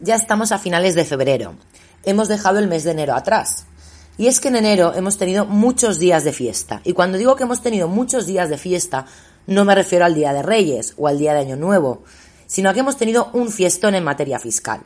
Ya 0.00 0.14
estamos 0.14 0.52
a 0.52 0.60
finales 0.60 0.94
de 0.94 1.04
febrero. 1.04 1.54
Hemos 2.04 2.28
dejado 2.28 2.60
el 2.60 2.68
mes 2.68 2.84
de 2.84 2.92
enero 2.92 3.14
atrás. 3.14 3.66
Y 4.16 4.28
es 4.28 4.38
que 4.38 4.46
en 4.46 4.54
enero 4.54 4.92
hemos 4.94 5.18
tenido 5.18 5.44
muchos 5.44 5.98
días 5.98 6.22
de 6.22 6.32
fiesta. 6.32 6.80
Y 6.84 6.92
cuando 6.92 7.18
digo 7.18 7.34
que 7.34 7.42
hemos 7.42 7.62
tenido 7.62 7.88
muchos 7.88 8.24
días 8.24 8.48
de 8.48 8.58
fiesta, 8.58 9.06
no 9.48 9.64
me 9.64 9.74
refiero 9.74 10.04
al 10.04 10.14
Día 10.14 10.32
de 10.32 10.42
Reyes 10.42 10.94
o 10.96 11.08
al 11.08 11.18
Día 11.18 11.34
de 11.34 11.40
Año 11.40 11.56
Nuevo, 11.56 12.04
sino 12.46 12.70
a 12.70 12.74
que 12.74 12.80
hemos 12.80 12.96
tenido 12.96 13.30
un 13.32 13.50
fiestón 13.50 13.96
en 13.96 14.04
materia 14.04 14.38
fiscal. 14.38 14.82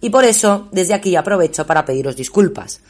Y 0.00 0.10
por 0.10 0.24
eso, 0.24 0.68
desde 0.70 0.94
aquí 0.94 1.16
aprovecho 1.16 1.66
para 1.66 1.84
pediros 1.84 2.14
disculpas. 2.14 2.80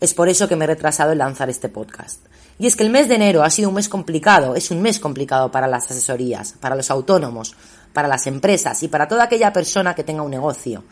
Es 0.00 0.14
por 0.14 0.30
eso 0.30 0.48
que 0.48 0.56
me 0.56 0.64
he 0.64 0.68
retrasado 0.68 1.12
en 1.12 1.18
lanzar 1.18 1.50
este 1.50 1.68
podcast. 1.68 2.20
Y 2.58 2.66
es 2.66 2.76
que 2.76 2.84
el 2.84 2.90
mes 2.90 3.08
de 3.08 3.16
enero 3.16 3.42
ha 3.42 3.50
sido 3.50 3.68
un 3.68 3.74
mes 3.74 3.90
complicado, 3.90 4.54
es 4.54 4.70
un 4.70 4.80
mes 4.80 4.98
complicado 4.98 5.50
para 5.50 5.66
las 5.66 5.90
asesorías, 5.90 6.54
para 6.60 6.76
los 6.76 6.90
autónomos, 6.90 7.54
para 7.94 8.08
las 8.08 8.26
empresas 8.26 8.82
y 8.82 8.88
para 8.88 9.08
toda 9.08 9.24
aquella 9.24 9.54
persona 9.54 9.94
que 9.94 10.04
tenga 10.04 10.22
un 10.22 10.30
negocio. 10.30 10.84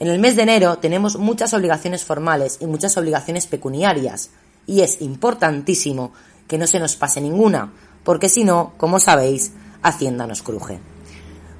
En 0.00 0.08
el 0.08 0.18
mes 0.18 0.34
de 0.34 0.42
enero 0.42 0.78
tenemos 0.78 1.16
muchas 1.16 1.54
obligaciones 1.54 2.04
formales 2.04 2.58
y 2.60 2.66
muchas 2.66 2.96
obligaciones 2.96 3.46
pecuniarias 3.46 4.30
y 4.66 4.80
es 4.80 5.00
importantísimo 5.00 6.12
que 6.48 6.58
no 6.58 6.66
se 6.66 6.80
nos 6.80 6.96
pase 6.96 7.20
ninguna, 7.20 7.72
porque 8.02 8.28
si 8.28 8.42
no, 8.42 8.72
como 8.76 8.98
sabéis, 8.98 9.52
Hacienda 9.82 10.26
nos 10.26 10.42
cruje. 10.42 10.80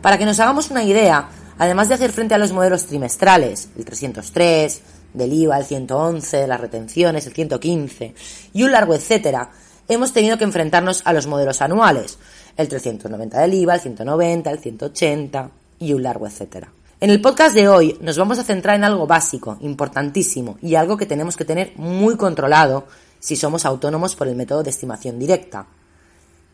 Para 0.03 0.19
que 0.19 0.25
nos 0.25 0.41
hagamos 0.41 0.71
una 0.71 0.83
idea, 0.83 1.29
además 1.59 1.89
de 1.89 1.95
hacer 1.95 2.11
frente 2.11 2.35
a 2.35 2.39
los 2.39 2.53
modelos 2.53 2.87
trimestrales, 2.87 3.69
el 3.77 3.85
303, 3.85 4.83
del 5.15 5.33
IVA, 5.33 5.59
el 5.59 5.65
111, 5.65 6.47
las 6.47 6.61
retenciones, 6.61 7.27
el 7.27 7.35
115 7.35 8.15
y 8.53 8.63
un 8.63 8.73
largo 8.73 8.95
etcétera, 8.95 9.51
hemos 9.89 10.13
tenido 10.13 10.39
que 10.39 10.45
enfrentarnos 10.45 11.03
a 11.05 11.13
los 11.13 11.27
modelos 11.27 11.63
anuales, 11.63 12.19
el 12.59 12.69
390 12.69 13.41
del 13.41 13.55
IVA, 13.55 13.75
el 13.77 13.81
190, 13.81 14.51
el 14.51 14.59
180 14.59 15.51
y 15.79 15.93
un 15.93 16.03
largo 16.03 16.27
etcétera. 16.27 16.71
En 17.01 17.11
el 17.11 17.21
podcast 17.21 17.55
de 17.55 17.69
hoy 17.69 17.97
nos 18.01 18.19
vamos 18.19 18.41
a 18.41 18.45
centrar 18.45 18.75
en 18.75 18.83
algo 18.83 19.07
básico, 19.07 19.57
importantísimo 19.61 20.59
y 20.61 20.75
algo 20.75 20.97
que 20.97 21.07
tenemos 21.07 21.37
que 21.37 21.45
tener 21.45 21.73
muy 21.77 22.17
controlado 22.17 22.87
si 23.21 23.37
somos 23.37 23.65
autónomos 23.65 24.17
por 24.17 24.27
el 24.27 24.35
método 24.35 24.65
de 24.65 24.71
estimación 24.71 25.21
directa. 25.21 25.67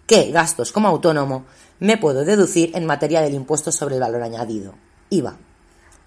¿Qué 0.07 0.31
gastos 0.31 0.73
como 0.73 0.89
autónomo 0.89 1.47
me 1.81 1.97
puedo 1.97 2.27
deducir 2.27 2.73
en 2.77 2.85
materia 2.85 3.23
del 3.23 3.33
impuesto 3.33 3.73
sobre 3.73 3.95
el 3.95 4.03
valor 4.03 4.23
añadido? 4.23 4.75
IVA. 5.09 5.39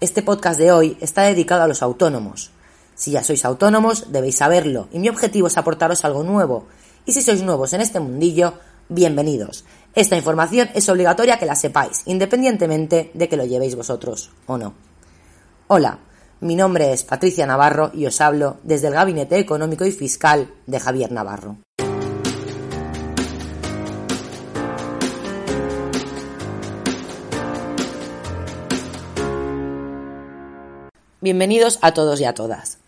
Este 0.00 0.22
podcast 0.22 0.60
de 0.60 0.70
hoy 0.70 0.96
está 1.00 1.22
dedicado 1.22 1.64
a 1.64 1.68
los 1.68 1.82
autónomos. 1.82 2.52
Si 2.94 3.10
ya 3.10 3.24
sois 3.24 3.44
autónomos, 3.44 4.12
debéis 4.12 4.36
saberlo, 4.36 4.86
y 4.92 5.00
mi 5.00 5.08
objetivo 5.08 5.48
es 5.48 5.58
aportaros 5.58 6.04
algo 6.04 6.22
nuevo. 6.22 6.68
Y 7.04 7.12
si 7.12 7.22
sois 7.22 7.42
nuevos 7.42 7.72
en 7.72 7.80
este 7.80 7.98
mundillo, 7.98 8.54
bienvenidos. 8.88 9.64
Esta 9.98 10.16
información 10.16 10.70
es 10.74 10.88
obligatoria 10.88 11.40
que 11.40 11.44
la 11.44 11.56
sepáis, 11.56 12.02
independientemente 12.04 13.10
de 13.14 13.28
que 13.28 13.36
lo 13.36 13.44
llevéis 13.44 13.74
vosotros 13.74 14.30
o 14.46 14.56
no. 14.56 14.74
Hola, 15.66 15.98
mi 16.38 16.54
nombre 16.54 16.92
es 16.92 17.02
Patricia 17.02 17.46
Navarro 17.46 17.90
y 17.92 18.06
os 18.06 18.20
hablo 18.20 18.58
desde 18.62 18.86
el 18.86 18.94
Gabinete 18.94 19.40
Económico 19.40 19.84
y 19.84 19.90
Fiscal 19.90 20.54
de 20.68 20.78
Javier 20.78 21.10
Navarro. 21.10 21.56
Bienvenidos 31.20 31.80
a 31.82 31.92
todos 31.92 32.20
y 32.20 32.24
a 32.24 32.34
todas. 32.34 32.78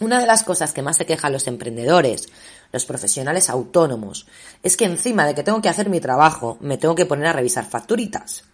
Una 0.00 0.20
de 0.20 0.26
las 0.26 0.44
cosas 0.44 0.72
que 0.72 0.82
más 0.82 0.96
se 0.96 1.06
quejan 1.06 1.32
los 1.32 1.48
emprendedores, 1.48 2.28
los 2.72 2.84
profesionales 2.84 3.50
autónomos, 3.50 4.26
es 4.62 4.76
que 4.76 4.84
encima 4.84 5.26
de 5.26 5.34
que 5.34 5.42
tengo 5.42 5.60
que 5.60 5.68
hacer 5.68 5.88
mi 5.88 6.00
trabajo, 6.00 6.56
me 6.60 6.78
tengo 6.78 6.94
que 6.94 7.06
poner 7.06 7.26
a 7.26 7.32
revisar 7.32 7.64
facturitas, 7.64 8.44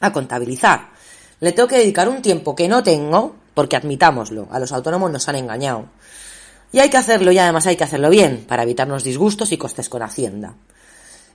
a 0.00 0.12
contabilizar. 0.12 0.90
Le 1.40 1.52
tengo 1.52 1.68
que 1.68 1.78
dedicar 1.78 2.08
un 2.08 2.20
tiempo 2.20 2.54
que 2.54 2.68
no 2.68 2.82
tengo, 2.82 3.36
porque 3.54 3.76
admitámoslo, 3.76 4.48
a 4.50 4.58
los 4.58 4.72
autónomos 4.72 5.10
nos 5.10 5.26
han 5.28 5.36
engañado. 5.36 5.86
Y 6.70 6.80
hay 6.80 6.90
que 6.90 6.98
hacerlo 6.98 7.32
y 7.32 7.38
además 7.38 7.66
hay 7.66 7.76
que 7.76 7.84
hacerlo 7.84 8.10
bien, 8.10 8.44
para 8.46 8.64
evitarnos 8.64 9.04
disgustos 9.04 9.52
y 9.52 9.56
costes 9.56 9.88
con 9.88 10.02
Hacienda. 10.02 10.54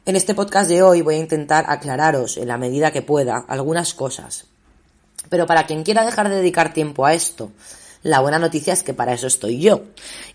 En 0.06 0.16
este 0.16 0.36
podcast 0.36 0.70
de 0.70 0.84
hoy 0.84 1.02
voy 1.02 1.16
a 1.16 1.20
intentar 1.20 1.66
aclararos, 1.70 2.38
en 2.38 2.50
la 2.50 2.58
medida 2.58 2.92
que 2.92 3.02
pueda, 3.02 3.46
algunas 3.48 3.96
cosas, 3.96 4.46
pero 5.30 5.48
para 5.48 5.66
quien 5.66 5.84
quiera 5.84 6.06
dejar 6.06 6.30
de 6.30 6.36
dedicar 6.36 6.74
tiempo 6.74 7.06
a 7.06 7.14
esto, 7.14 7.52
la 8.04 8.20
buena 8.20 8.38
noticia 8.38 8.74
es 8.74 8.84
que 8.84 8.94
para 8.94 9.14
eso 9.14 9.28
estoy 9.28 9.60
yo. 9.60 9.84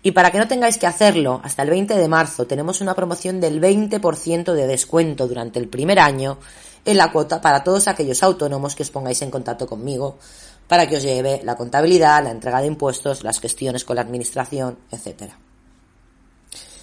Y 0.01 0.11
para 0.11 0.31
que 0.31 0.39
no 0.39 0.47
tengáis 0.47 0.77
que 0.77 0.87
hacerlo, 0.87 1.39
hasta 1.43 1.61
el 1.61 1.69
20 1.69 1.95
de 1.95 2.07
marzo 2.07 2.47
tenemos 2.47 2.81
una 2.81 2.95
promoción 2.95 3.39
del 3.39 3.61
20% 3.61 4.53
de 4.53 4.67
descuento 4.67 5.27
durante 5.27 5.59
el 5.59 5.69
primer 5.69 5.99
año 5.99 6.39
en 6.83 6.97
la 6.97 7.11
cuota 7.11 7.41
para 7.41 7.63
todos 7.63 7.87
aquellos 7.87 8.23
autónomos 8.23 8.75
que 8.75 8.83
os 8.83 8.89
pongáis 8.89 9.21
en 9.21 9.29
contacto 9.29 9.67
conmigo 9.67 10.17
para 10.67 10.87
que 10.87 10.97
os 10.97 11.03
lleve 11.03 11.41
la 11.43 11.55
contabilidad, 11.55 12.23
la 12.23 12.31
entrega 12.31 12.61
de 12.61 12.67
impuestos, 12.67 13.23
las 13.23 13.39
gestiones 13.39 13.85
con 13.85 13.95
la 13.95 14.01
administración, 14.01 14.79
etc. 14.91 15.33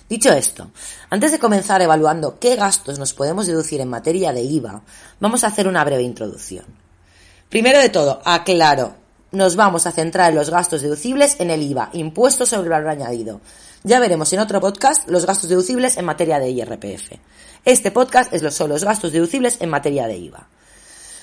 Dicho 0.09 0.33
esto, 0.33 0.71
antes 1.11 1.33
de 1.33 1.41
comenzar 1.41 1.83
evaluando 1.83 2.39
qué 2.39 2.55
gastos 2.55 2.99
nos 3.01 3.13
podemos 3.13 3.49
deducir 3.49 3.81
en 3.81 3.89
materia 3.89 4.33
de 4.33 4.43
IVA, 4.43 4.83
vamos 5.19 5.43
a 5.43 5.49
hacer 5.49 5.67
una 5.67 5.83
breve 5.85 6.03
introducción. 6.03 6.65
Primero 7.49 7.81
de 7.81 7.89
todo, 7.89 8.21
aclaro, 8.25 9.06
nos 9.33 9.57
vamos 9.57 9.87
a 9.87 9.93
centrar 9.93 10.31
en 10.31 10.37
los 10.37 10.51
gastos 10.51 10.83
deducibles 10.83 11.37
en 11.41 11.51
el 11.51 11.63
IVA, 11.63 11.91
impuesto 11.93 12.47
sobre 12.47 12.65
el 12.65 12.71
valor 12.71 12.89
añadido. 12.91 13.41
Ya 13.85 14.01
veremos 14.01 14.33
en 14.33 14.41
otro 14.41 14.61
podcast 14.61 15.09
los 15.09 15.27
gastos 15.27 15.49
deducibles 15.49 15.97
en 15.97 16.05
materia 16.05 16.39
de 16.39 16.51
IRPF. 16.51 17.13
Este 17.65 17.91
podcast 17.91 18.33
es 18.33 18.55
son 18.55 18.71
los 18.71 18.85
gastos 18.85 19.13
deducibles 19.13 19.59
en 19.61 19.71
materia 19.71 20.07
de 20.07 20.17
IVA. 20.17 20.49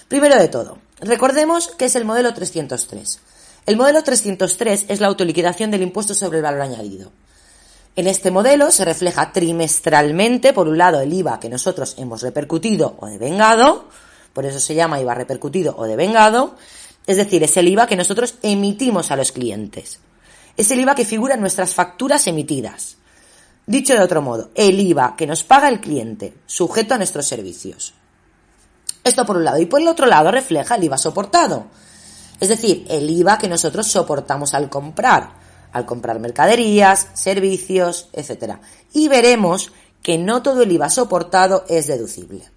Primero 0.07 0.37
de 0.37 0.47
todo, 0.47 0.77
recordemos 0.99 1.69
que 1.69 1.85
es 1.85 1.95
el 1.95 2.05
modelo 2.05 2.33
303. 2.33 3.19
El 3.65 3.77
modelo 3.77 4.03
303 4.03 4.85
es 4.89 4.99
la 4.99 5.07
autoliquidación 5.07 5.71
del 5.71 5.81
impuesto 5.81 6.13
sobre 6.13 6.37
el 6.37 6.43
valor 6.43 6.61
añadido. 6.61 7.11
En 7.95 8.07
este 8.07 8.31
modelo 8.31 8.71
se 8.71 8.85
refleja 8.85 9.31
trimestralmente, 9.31 10.51
por 10.51 10.67
un 10.67 10.77
lado, 10.77 10.99
el 10.99 11.13
IVA 11.13 11.39
que 11.39 11.49
nosotros 11.49 11.95
hemos 11.97 12.21
repercutido 12.21 12.97
o 12.99 13.07
devengado, 13.07 13.85
por 14.33 14.45
eso 14.45 14.59
se 14.59 14.75
llama 14.75 14.99
IVA 14.99 15.13
repercutido 15.13 15.75
o 15.77 15.85
devengado, 15.85 16.55
es 17.05 17.17
decir, 17.17 17.43
es 17.43 17.57
el 17.57 17.67
IVA 17.67 17.87
que 17.87 17.95
nosotros 17.95 18.35
emitimos 18.41 19.11
a 19.11 19.15
los 19.15 19.31
clientes. 19.31 19.99
Es 20.55 20.71
el 20.71 20.79
IVA 20.79 20.95
que 20.95 21.05
figura 21.05 21.35
en 21.35 21.41
nuestras 21.41 21.73
facturas 21.73 22.27
emitidas. 22.27 22.97
Dicho 23.65 23.93
de 23.93 24.01
otro 24.01 24.21
modo, 24.21 24.51
el 24.55 24.79
IVA 24.79 25.15
que 25.17 25.27
nos 25.27 25.43
paga 25.43 25.69
el 25.69 25.79
cliente, 25.81 26.33
sujeto 26.45 26.93
a 26.93 26.97
nuestros 26.97 27.27
servicios. 27.27 27.93
Esto 29.03 29.25
por 29.25 29.37
un 29.37 29.43
lado. 29.43 29.59
Y 29.59 29.65
por 29.65 29.81
el 29.81 29.87
otro 29.87 30.05
lado 30.05 30.31
refleja 30.31 30.75
el 30.75 30.83
IVA 30.85 30.97
soportado. 30.97 31.67
Es 32.39 32.49
decir, 32.49 32.85
el 32.89 33.09
IVA 33.09 33.37
que 33.37 33.49
nosotros 33.49 33.87
soportamos 33.87 34.53
al 34.53 34.69
comprar, 34.69 35.31
al 35.71 35.85
comprar 35.85 36.19
mercaderías, 36.19 37.07
servicios, 37.13 38.07
etc. 38.13 38.57
Y 38.93 39.07
veremos 39.07 39.71
que 40.01 40.17
no 40.17 40.41
todo 40.41 40.63
el 40.63 40.71
IVA 40.71 40.89
soportado 40.89 41.65
es 41.67 41.87
deducible. 41.87 42.52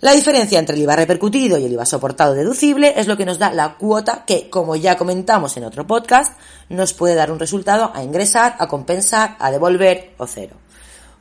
La 0.00 0.12
diferencia 0.12 0.58
entre 0.58 0.76
el 0.76 0.82
IVA 0.82 0.96
repercutido 0.96 1.58
y 1.58 1.66
el 1.66 1.72
IVA 1.72 1.84
soportado 1.84 2.32
deducible 2.32 2.94
es 2.96 3.06
lo 3.06 3.18
que 3.18 3.26
nos 3.26 3.38
da 3.38 3.52
la 3.52 3.76
cuota 3.76 4.24
que, 4.24 4.48
como 4.48 4.74
ya 4.74 4.96
comentamos 4.96 5.58
en 5.58 5.64
otro 5.64 5.86
podcast, 5.86 6.38
nos 6.70 6.94
puede 6.94 7.14
dar 7.14 7.30
un 7.30 7.38
resultado 7.38 7.92
a 7.94 8.02
ingresar, 8.02 8.56
a 8.58 8.66
compensar, 8.66 9.36
a 9.38 9.50
devolver 9.50 10.14
o 10.16 10.26
cero. 10.26 10.56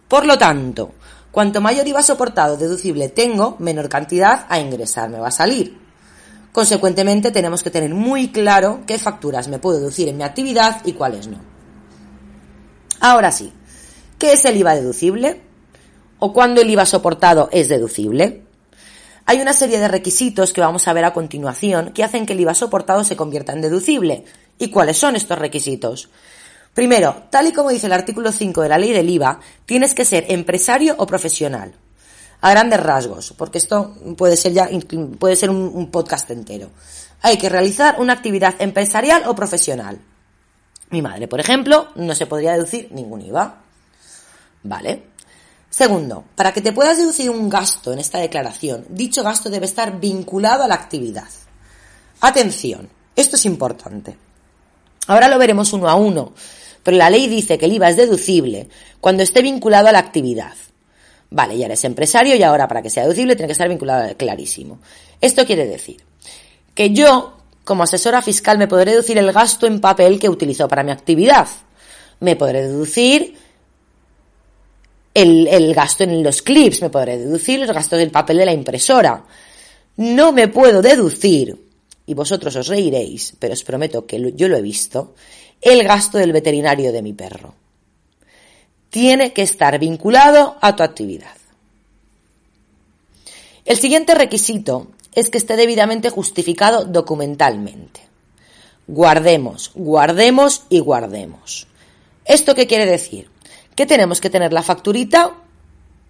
Por 0.07 0.25
lo 0.25 0.37
tanto, 0.37 0.93
cuanto 1.29 1.59
mayor 1.59 1.85
IVA 1.89 2.01
soportado 2.01 2.55
deducible 2.55 3.09
tengo, 3.09 3.57
menor 3.59 3.89
cantidad 3.89 4.45
a 4.47 4.59
ingresar 4.59 5.09
me 5.09 5.19
va 5.19 5.27
a 5.27 5.31
salir. 5.31 5.77
Consecuentemente, 6.53 7.31
tenemos 7.31 7.61
que 7.61 7.71
tener 7.71 7.93
muy 7.93 8.31
claro 8.31 8.83
qué 8.87 8.97
facturas 8.97 9.49
me 9.49 9.59
puedo 9.59 9.79
deducir 9.79 10.07
en 10.07 10.15
mi 10.15 10.23
actividad 10.23 10.81
y 10.85 10.93
cuáles 10.93 11.27
no. 11.27 11.37
Ahora 13.01 13.33
sí, 13.33 13.51
¿qué 14.17 14.31
es 14.33 14.45
el 14.45 14.55
IVA 14.55 14.75
deducible? 14.75 15.41
¿O 16.19 16.31
cuándo 16.31 16.61
el 16.61 16.69
IVA 16.69 16.85
soportado 16.85 17.49
es 17.51 17.67
deducible? 17.67 18.45
Hay 19.29 19.41
una 19.41 19.53
serie 19.53 19.79
de 19.79 19.87
requisitos 19.87 20.53
que 20.53 20.61
vamos 20.61 20.87
a 20.87 20.93
ver 20.93 21.05
a 21.05 21.13
continuación 21.13 21.91
que 21.91 22.03
hacen 22.03 22.25
que 22.25 22.33
el 22.33 22.39
IVA 22.39 22.55
soportado 22.55 23.03
se 23.03 23.15
convierta 23.15 23.53
en 23.53 23.61
deducible. 23.61 24.25
¿Y 24.57 24.71
cuáles 24.71 24.97
son 24.97 25.15
estos 25.15 25.37
requisitos? 25.37 26.09
Primero, 26.73 27.25
tal 27.29 27.45
y 27.45 27.51
como 27.51 27.69
dice 27.69 27.85
el 27.85 27.93
artículo 27.93 28.31
5 28.31 28.63
de 28.63 28.69
la 28.69 28.79
ley 28.79 28.91
del 28.91 29.07
IVA, 29.07 29.39
tienes 29.67 29.93
que 29.93 30.03
ser 30.03 30.25
empresario 30.29 30.95
o 30.97 31.05
profesional. 31.05 31.75
A 32.41 32.49
grandes 32.49 32.79
rasgos, 32.79 33.35
porque 33.37 33.59
esto 33.59 33.93
puede 34.17 34.35
ser 34.35 34.53
ya, 34.53 34.67
puede 35.19 35.35
ser 35.35 35.51
un, 35.51 35.61
un 35.75 35.91
podcast 35.91 36.27
entero. 36.31 36.71
Hay 37.21 37.37
que 37.37 37.49
realizar 37.49 37.97
una 37.99 38.13
actividad 38.13 38.55
empresarial 38.57 39.25
o 39.27 39.35
profesional. 39.35 39.99
Mi 40.89 41.03
madre, 41.03 41.27
por 41.27 41.39
ejemplo, 41.39 41.89
no 41.93 42.15
se 42.15 42.25
podría 42.25 42.53
deducir 42.53 42.91
ningún 42.93 43.21
IVA. 43.21 43.61
¿Vale? 44.63 45.03
Segundo, 45.69 46.25
para 46.35 46.51
que 46.51 46.61
te 46.61 46.73
puedas 46.73 46.97
deducir 46.97 47.29
un 47.29 47.47
gasto 47.47 47.93
en 47.93 47.99
esta 47.99 48.17
declaración, 48.17 48.85
dicho 48.89 49.23
gasto 49.23 49.49
debe 49.49 49.65
estar 49.65 49.99
vinculado 49.99 50.63
a 50.63 50.67
la 50.67 50.75
actividad. 50.75 51.27
Atención, 52.21 52.89
esto 53.15 53.35
es 53.35 53.45
importante. 53.45 54.17
Ahora 55.07 55.27
lo 55.27 55.37
veremos 55.37 55.71
uno 55.73 55.87
a 55.87 55.95
uno, 55.95 56.33
pero 56.83 56.97
la 56.97 57.09
ley 57.09 57.27
dice 57.27 57.57
que 57.57 57.65
el 57.65 57.73
IVA 57.73 57.89
es 57.89 57.97
deducible 57.97 58.69
cuando 58.99 59.23
esté 59.23 59.41
vinculado 59.41 59.87
a 59.87 59.91
la 59.91 59.99
actividad. 59.99 60.53
Vale, 61.31 61.57
ya 61.57 61.67
eres 61.67 61.83
empresario 61.83 62.35
y 62.35 62.43
ahora 62.43 62.67
para 62.67 62.81
que 62.81 62.89
sea 62.89 63.03
deducible 63.03 63.35
tiene 63.35 63.47
que 63.47 63.53
estar 63.53 63.69
vinculado, 63.69 64.15
clarísimo. 64.17 64.79
Esto 65.21 65.45
quiere 65.45 65.67
decir 65.67 66.03
que 66.73 66.91
yo 66.91 67.37
como 67.63 67.83
asesora 67.83 68.23
fiscal 68.23 68.57
me 68.57 68.67
podré 68.67 68.91
deducir 68.91 69.17
el 69.19 69.31
gasto 69.31 69.67
en 69.67 69.79
papel 69.79 70.19
que 70.19 70.27
utilizo 70.27 70.67
para 70.67 70.81
mi 70.81 70.91
actividad. 70.91 71.47
Me 72.19 72.35
podré 72.35 72.63
deducir 72.63 73.37
el, 75.21 75.73
gasto 75.73 76.03
en 76.03 76.23
los 76.23 76.41
clips, 76.41 76.81
me 76.81 76.89
podré 76.89 77.17
deducir 77.17 77.59
los 77.59 77.71
gastos 77.71 77.99
del 77.99 78.11
papel 78.11 78.37
de 78.37 78.45
la 78.45 78.53
impresora. 78.53 79.23
No 79.97 80.31
me 80.31 80.47
puedo 80.47 80.81
deducir, 80.81 81.55
y 82.05 82.13
vosotros 82.13 82.55
os 82.55 82.67
reiréis, 82.67 83.33
pero 83.39 83.53
os 83.53 83.63
prometo 83.63 84.05
que 84.05 84.33
yo 84.35 84.47
lo 84.47 84.57
he 84.57 84.61
visto, 84.61 85.15
el 85.61 85.83
gasto 85.83 86.17
del 86.17 86.31
veterinario 86.31 86.91
de 86.91 87.01
mi 87.01 87.13
perro. 87.13 87.53
Tiene 88.89 89.33
que 89.33 89.43
estar 89.43 89.77
vinculado 89.77 90.57
a 90.61 90.75
tu 90.75 90.83
actividad. 90.83 91.35
El 93.65 93.77
siguiente 93.77 94.15
requisito 94.15 94.87
es 95.13 95.29
que 95.29 95.37
esté 95.37 95.55
debidamente 95.55 96.09
justificado 96.09 96.85
documentalmente. 96.85 98.01
Guardemos, 98.87 99.71
guardemos 99.75 100.63
y 100.69 100.79
guardemos. 100.79 101.67
¿Esto 102.25 102.55
qué 102.55 102.65
quiere 102.65 102.85
decir? 102.85 103.29
Que 103.79 103.85
tenemos 103.85 104.19
que 104.19 104.29
tener 104.29 104.51
la 104.51 104.61
facturita 104.61 105.35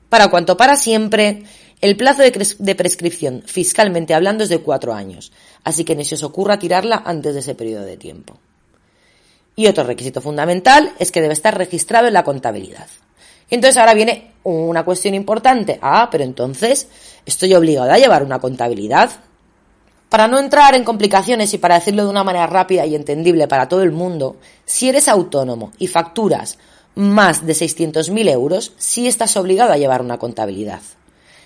para 0.10 0.30
cuanto 0.30 0.58
para 0.58 0.76
siempre. 0.76 1.44
El 1.82 1.96
plazo 1.96 2.24
de, 2.24 2.76
prescripción, 2.76 3.44
fiscalmente 3.46 4.16
hablando, 4.16 4.44
es 4.44 4.50
de 4.50 4.58
cuatro 4.58 4.92
años, 4.92 5.32
así 5.64 5.84
que 5.84 5.96
ni 5.96 6.04
se 6.04 6.16
os 6.16 6.24
ocurra 6.24 6.58
tirarla 6.58 7.04
antes 7.06 7.36
de 7.36 7.42
ese 7.42 7.54
periodo 7.54 7.86
de 7.86 7.96
tiempo. 7.96 8.40
Y 9.56 9.68
otro 9.68 9.84
requisito 9.84 10.20
fundamental 10.20 10.94
es 10.98 11.12
que 11.12 11.22
debe 11.22 11.36
estar 11.36 11.56
registrado 11.56 12.08
en 12.08 12.16
la 12.16 12.24
contabilidad. 12.24 12.88
Y 13.52 13.54
entonces 13.54 13.78
ahora 13.78 13.94
viene 13.94 14.32
una 14.46 14.84
cuestión 14.84 15.14
importante. 15.14 15.78
Ah, 15.80 16.10
pero 16.12 16.24
entonces 16.24 16.88
estoy 17.24 17.54
obligado 17.54 17.92
a 17.92 18.00
llevar 18.00 18.24
una 18.24 18.40
contabilidad. 18.40 19.12
Para 20.10 20.28
no 20.28 20.40
entrar 20.40 20.74
en 20.74 20.84
complicaciones 20.84 21.54
y 21.54 21.60
para 21.60 21.76
decirlo 21.76 22.06
de 22.06 22.10
una 22.10 22.24
manera 22.24 22.48
rápida 22.48 22.88
y 22.88 22.96
entendible 22.96 23.48
para 23.48 23.70
todo 23.70 23.84
el 23.84 23.92
mundo, 23.92 24.38
si 24.66 24.90
eres 24.90 25.08
autónomo 25.08 25.72
y 25.78 25.86
facturas 25.86 26.58
más 26.96 27.46
de 27.46 27.54
600.000 27.54 28.30
euros, 28.30 28.74
sí 28.78 29.08
estás 29.08 29.38
obligado 29.38 29.74
a 29.74 29.78
llevar 29.78 30.02
una 30.02 30.18
contabilidad. 30.18 30.82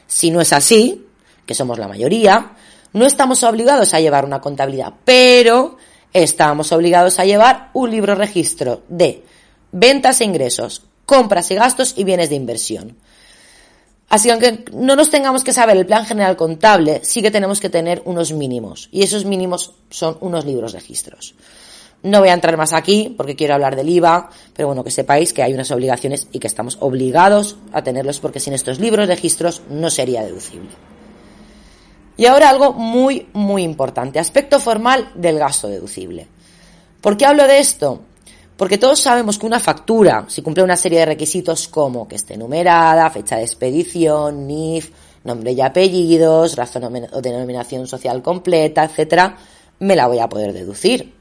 Si 0.08 0.32
no 0.32 0.42
es 0.42 0.54
así, 0.54 1.06
que 1.46 1.56
somos 1.56 1.80
la 1.80 1.88
mayoría, 1.88 2.54
no 2.94 3.06
estamos 3.06 3.44
obligados 3.44 3.94
a 3.94 4.00
llevar 4.00 4.26
una 4.26 4.42
contabilidad, 4.42 4.94
pero 5.04 5.78
estamos 6.14 6.72
obligados 6.72 7.20
a 7.20 7.26
llevar 7.26 7.70
un 7.74 7.90
libro 7.92 8.16
registro 8.16 8.84
de 8.88 9.24
ventas 9.72 10.22
e 10.22 10.26
ingresos, 10.26 10.84
compras 11.06 11.50
y 11.52 11.56
gastos 11.56 11.94
y 11.98 12.04
bienes 12.04 12.30
de 12.30 12.36
inversión. 12.36 12.96
Así 14.10 14.28
que 14.28 14.32
aunque 14.32 14.66
no 14.74 14.96
nos 14.96 15.10
tengamos 15.10 15.44
que 15.44 15.54
saber 15.54 15.76
el 15.76 15.88
plan 15.88 16.06
general 16.06 16.38
contable, 16.38 17.02
sí 17.04 17.24
que 17.24 17.32
tenemos 17.32 17.60
que 17.60 17.70
tener 17.70 18.04
unos 18.06 18.32
mínimos. 18.32 18.88
Y 18.92 19.02
esos 19.02 19.26
mínimos 19.26 19.74
son 19.90 20.18
unos 20.22 20.46
libros 20.46 20.74
registros. 20.74 21.34
No 22.04 22.20
voy 22.20 22.30
a 22.30 22.34
entrar 22.34 22.58
más 22.58 22.74
aquí 22.74 23.14
porque 23.16 23.36
quiero 23.36 23.54
hablar 23.54 23.78
del 23.78 23.90
IVA, 23.90 24.30
pero 24.54 24.68
bueno, 24.68 24.84
que 24.84 24.92
sepáis 24.92 25.32
que 25.32 25.42
hay 25.42 25.54
unas 25.54 25.72
obligaciones 25.72 26.28
y 26.34 26.40
que 26.40 26.48
estamos 26.48 26.78
obligados 26.82 27.56
a 27.72 27.82
tenerlos 27.82 28.20
porque 28.20 28.42
sin 28.42 28.54
estos 28.54 28.80
libros 28.80 29.08
registros 29.08 29.62
no 29.70 29.90
sería 29.90 30.22
deducible. 30.22 30.70
Y 32.18 32.26
ahora 32.26 32.50
algo 32.50 32.74
muy, 32.74 33.28
muy 33.32 33.64
importante, 33.64 34.20
aspecto 34.20 34.60
formal 34.60 35.12
del 35.16 35.40
gasto 35.40 35.70
deducible. 35.70 36.28
¿Por 37.00 37.16
qué 37.16 37.26
hablo 37.26 37.48
de 37.48 37.60
esto? 37.60 38.02
Porque 38.58 38.78
todos 38.78 39.00
sabemos 39.00 39.40
que 39.40 39.46
una 39.46 39.60
factura, 39.60 40.26
si 40.28 40.42
cumple 40.42 40.64
una 40.64 40.78
serie 40.78 41.00
de 41.00 41.06
requisitos 41.06 41.70
como 41.70 42.08
que 42.08 42.16
esté 42.16 42.38
numerada, 42.38 43.10
fecha 43.10 43.38
de 43.38 43.44
expedición, 43.44 44.46
NIF, 44.46 44.92
nombre 45.24 45.54
y 45.54 45.62
apellidos, 45.62 46.56
razón 46.58 47.08
o 47.14 47.22
denominación 47.22 47.88
social 47.88 48.22
completa, 48.22 48.84
etcétera, 48.84 49.38
me 49.80 49.96
la 49.96 50.08
voy 50.08 50.20
a 50.20 50.30
poder 50.30 50.54
deducir. 50.54 51.13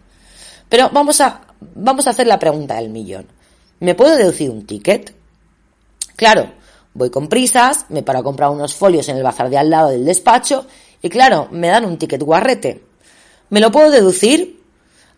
Pero 0.73 0.89
vamos 0.91 1.21
a, 1.21 1.43
vamos 1.75 2.07
a 2.07 2.11
hacer 2.11 2.27
la 2.27 2.39
pregunta 2.39 2.77
del 2.77 2.89
millón. 2.89 3.27
¿Me 3.81 3.95
puedo 3.95 4.17
deducir 4.17 4.49
un 4.49 4.65
ticket? 4.65 5.15
Claro, 6.17 6.51
voy 6.95 7.11
con 7.11 7.29
prisas, 7.29 7.85
me 7.91 8.03
paro 8.03 8.21
a 8.21 8.23
comprar 8.23 8.49
unos 8.49 8.75
folios 8.75 9.07
en 9.11 9.19
el 9.19 9.23
bazar 9.23 9.51
de 9.51 9.59
al 9.59 9.69
lado 9.69 9.91
del 9.91 10.07
despacho 10.07 10.67
y 11.03 11.11
claro, 11.11 11.49
me 11.51 11.69
dan 11.69 11.85
un 11.85 11.99
ticket 11.99 12.23
guarrete. 12.23 12.85
¿Me 13.51 13.61
lo 13.61 13.71
puedo 13.71 13.91
deducir? 13.91 14.63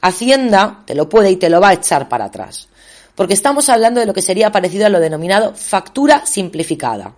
Hacienda 0.01 0.83
te 0.87 0.97
lo 0.97 1.09
puede 1.09 1.31
y 1.31 1.37
te 1.37 1.49
lo 1.49 1.61
va 1.61 1.69
a 1.69 1.75
echar 1.75 2.09
para 2.09 2.25
atrás. 2.25 2.67
Porque 3.15 3.35
estamos 3.35 3.69
hablando 3.69 4.01
de 4.01 4.07
lo 4.07 4.13
que 4.13 4.23
sería 4.23 4.51
parecido 4.51 4.87
a 4.87 4.89
lo 4.89 4.99
denominado 4.99 5.55
factura 5.55 6.27
simplificada. 6.27 7.15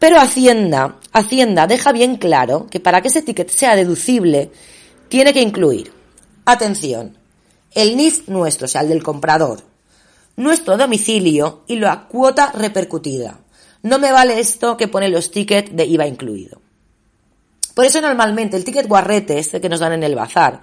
Pero 0.00 0.18
Hacienda, 0.18 0.96
Hacienda 1.12 1.68
deja 1.68 1.92
bien 1.92 2.16
claro 2.16 2.66
que 2.68 2.80
para 2.80 3.00
que 3.00 3.06
ese 3.06 3.22
ticket 3.22 3.50
sea 3.50 3.76
deducible, 3.76 4.50
tiene 5.08 5.32
que 5.32 5.42
incluir, 5.42 5.92
atención, 6.44 7.16
el 7.74 7.96
NIF 7.96 8.28
nuestro, 8.28 8.66
o 8.66 8.68
sea, 8.68 8.82
el 8.82 8.88
del 8.88 9.02
comprador, 9.02 9.62
nuestro 10.36 10.76
domicilio 10.76 11.62
y 11.66 11.76
la 11.76 12.06
cuota 12.06 12.52
repercutida. 12.52 13.38
No 13.82 13.98
me 13.98 14.12
vale 14.12 14.40
esto 14.40 14.76
que 14.76 14.88
pone 14.88 15.08
los 15.08 15.30
tickets 15.30 15.74
de 15.74 15.84
IVA 15.84 16.06
incluido. 16.06 16.60
Por 17.74 17.84
eso 17.84 18.00
normalmente 18.00 18.56
el 18.56 18.64
ticket 18.64 18.86
guarrete, 18.86 19.38
este 19.38 19.60
que 19.60 19.68
nos 19.68 19.80
dan 19.80 19.92
en 19.92 20.04
el 20.04 20.14
bazar, 20.14 20.60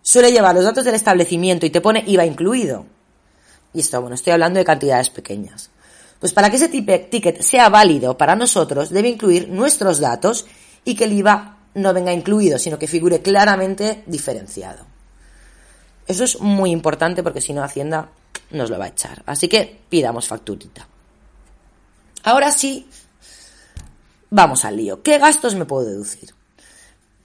suele 0.00 0.32
llevar 0.32 0.54
los 0.54 0.64
datos 0.64 0.84
del 0.84 0.94
establecimiento 0.94 1.66
y 1.66 1.70
te 1.70 1.80
pone 1.80 2.02
IVA 2.06 2.26
incluido. 2.26 2.86
Y 3.74 3.80
esto, 3.80 4.00
bueno, 4.00 4.14
estoy 4.14 4.32
hablando 4.32 4.58
de 4.58 4.64
cantidades 4.64 5.10
pequeñas. 5.10 5.70
Pues 6.18 6.32
para 6.32 6.50
que 6.50 6.56
ese 6.56 6.68
ticket 6.68 7.42
sea 7.42 7.68
válido 7.68 8.16
para 8.16 8.36
nosotros, 8.36 8.90
debe 8.90 9.08
incluir 9.08 9.48
nuestros 9.48 10.00
datos 10.00 10.46
y 10.84 10.94
que 10.94 11.04
el 11.04 11.12
IVA 11.12 11.58
no 11.74 11.92
venga 11.92 12.12
incluido, 12.12 12.58
sino 12.58 12.78
que 12.78 12.86
figure 12.86 13.22
claramente 13.22 14.02
diferenciado. 14.06 14.91
Eso 16.06 16.24
es 16.24 16.40
muy 16.40 16.70
importante 16.70 17.22
porque 17.22 17.40
si 17.40 17.52
no 17.52 17.62
Hacienda 17.62 18.10
nos 18.50 18.70
lo 18.70 18.78
va 18.78 18.86
a 18.86 18.88
echar. 18.88 19.22
Así 19.26 19.48
que 19.48 19.80
pidamos 19.88 20.28
facturita. 20.28 20.86
Ahora 22.24 22.52
sí, 22.52 22.88
vamos 24.30 24.64
al 24.64 24.76
lío. 24.76 25.02
¿Qué 25.02 25.18
gastos 25.18 25.54
me 25.54 25.64
puedo 25.64 25.86
deducir? 25.86 26.34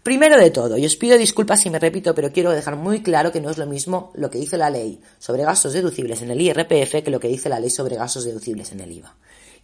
Primero 0.03 0.37
de 0.37 0.51
todo, 0.51 0.77
y 0.77 0.85
os 0.85 0.95
pido 0.95 1.17
disculpas 1.17 1.59
si 1.59 1.69
me 1.69 1.79
repito, 1.79 2.15
pero 2.15 2.31
quiero 2.31 2.51
dejar 2.51 2.77
muy 2.77 3.03
claro 3.03 3.33
que 3.33 3.41
no 3.41 3.49
es 3.49 3.57
lo 3.57 3.65
mismo 3.65 4.11
lo 4.15 4.29
que 4.29 4.37
dice 4.37 4.57
la 4.57 4.69
ley 4.69 5.01
sobre 5.19 5.43
gastos 5.43 5.73
deducibles 5.73 6.21
en 6.21 6.31
el 6.31 6.39
IRPF 6.39 7.03
que 7.03 7.11
lo 7.11 7.19
que 7.19 7.27
dice 7.27 7.49
la 7.49 7.59
ley 7.59 7.69
sobre 7.69 7.97
gastos 7.97 8.23
deducibles 8.23 8.71
en 8.71 8.79
el 8.79 8.91
IVA. 8.93 9.13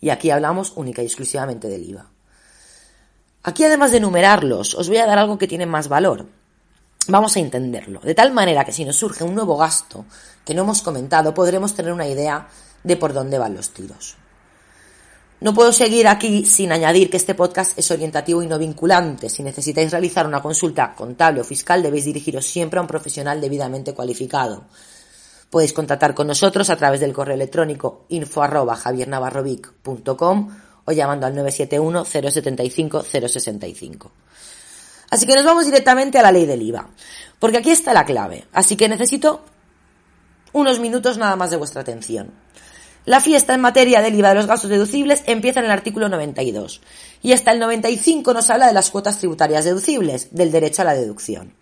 Y 0.01 0.09
aquí 0.09 0.31
hablamos 0.31 0.73
única 0.75 1.01
y 1.01 1.05
exclusivamente 1.05 1.69
del 1.69 1.89
IVA. 1.89 2.09
Aquí, 3.43 3.63
además 3.63 3.91
de 3.91 3.97
enumerarlos, 3.97 4.75
os 4.75 4.89
voy 4.89 4.97
a 4.97 5.05
dar 5.05 5.17
algo 5.17 5.37
que 5.37 5.47
tiene 5.47 5.65
más 5.65 5.87
valor. 5.87 6.25
Vamos 7.07 7.35
a 7.35 7.39
entenderlo. 7.39 7.99
De 7.99 8.15
tal 8.15 8.31
manera 8.31 8.63
que 8.63 8.71
si 8.71 8.85
nos 8.85 8.95
surge 8.95 9.23
un 9.23 9.35
nuevo 9.35 9.57
gasto 9.57 10.05
que 10.45 10.53
no 10.53 10.61
hemos 10.61 10.81
comentado, 10.81 11.33
podremos 11.33 11.73
tener 11.73 11.91
una 11.91 12.07
idea 12.07 12.47
de 12.83 12.97
por 12.97 13.13
dónde 13.13 13.37
van 13.37 13.55
los 13.55 13.71
tiros. 13.71 14.15
No 15.41 15.53
puedo 15.53 15.73
seguir 15.73 16.07
aquí 16.07 16.45
sin 16.45 16.71
añadir 16.71 17.09
que 17.09 17.17
este 17.17 17.35
podcast 17.35 17.77
es 17.77 17.91
orientativo 17.91 18.41
y 18.41 18.47
no 18.47 18.57
vinculante. 18.57 19.27
Si 19.27 19.43
necesitáis 19.43 19.91
realizar 19.91 20.25
una 20.25 20.41
consulta 20.41 20.95
contable 20.95 21.41
o 21.41 21.43
fiscal, 21.43 21.83
debéis 21.83 22.05
dirigiros 22.05 22.45
siempre 22.45 22.79
a 22.79 22.81
un 22.81 22.87
profesional 22.87 23.41
debidamente 23.41 23.93
cualificado. 23.93 24.63
Podéis 25.49 25.73
contactar 25.73 26.15
con 26.15 26.27
nosotros 26.27 26.69
a 26.69 26.77
través 26.77 27.01
del 27.01 27.11
correo 27.11 27.35
electrónico 27.35 28.05
info 28.09 28.41
arroba 28.41 28.79
o 30.85 30.91
llamando 30.91 31.25
al 31.27 31.35
971 31.35 32.05
075 32.05 33.03
065. 33.03 34.11
Así 35.13 35.27
que 35.27 35.35
nos 35.35 35.45
vamos 35.45 35.65
directamente 35.65 36.17
a 36.17 36.23
la 36.23 36.31
ley 36.31 36.47
del 36.47 36.63
IVA, 36.63 36.89
porque 37.37 37.57
aquí 37.57 37.69
está 37.69 37.93
la 37.93 38.03
clave. 38.03 38.45
Así 38.51 38.75
que 38.75 38.89
necesito 38.89 39.45
unos 40.53 40.79
minutos 40.79 41.19
nada 41.19 41.35
más 41.35 41.51
de 41.51 41.57
vuestra 41.57 41.81
atención. 41.81 42.31
La 43.05 43.21
fiesta 43.21 43.53
en 43.53 43.61
materia 43.61 44.01
del 44.01 44.15
IVA 44.15 44.29
de 44.29 44.35
los 44.35 44.47
gastos 44.47 44.71
deducibles 44.71 45.21
empieza 45.27 45.59
en 45.59 45.67
el 45.67 45.71
artículo 45.71 46.09
92 46.09 46.81
y 47.21 47.33
hasta 47.33 47.51
el 47.51 47.59
95 47.59 48.33
nos 48.33 48.49
habla 48.49 48.65
de 48.65 48.73
las 48.73 48.89
cuotas 48.89 49.19
tributarias 49.19 49.65
deducibles, 49.65 50.29
del 50.31 50.51
derecho 50.51 50.81
a 50.81 50.85
la 50.85 50.95
deducción. 50.95 51.53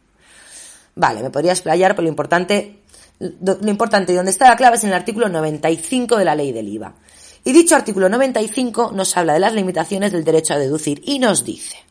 Vale, 0.96 1.22
me 1.22 1.30
podría 1.30 1.52
explayar, 1.52 1.94
pero 1.94 2.04
lo 2.04 2.10
importante, 2.10 2.80
lo 3.20 3.70
importante 3.70 4.14
y 4.14 4.16
donde 4.16 4.32
está 4.32 4.48
la 4.48 4.56
clave 4.56 4.78
es 4.78 4.84
en 4.86 4.92
el 4.92 4.96
artículo 4.96 5.28
95 5.28 6.16
de 6.16 6.24
la 6.24 6.36
ley 6.36 6.54
del 6.54 6.70
IVA. 6.70 6.96
Y 7.44 7.52
dicho 7.52 7.76
artículo 7.76 8.08
95 8.08 8.94
nos 8.94 9.18
habla 9.18 9.34
de 9.34 9.42
las 9.42 9.54
limitaciones 9.54 10.14
del 10.14 10.24
derecho 10.24 10.54
a 10.54 10.58
deducir 10.58 11.02
y 11.04 11.20
nos 11.20 11.44
dice, 11.44 11.91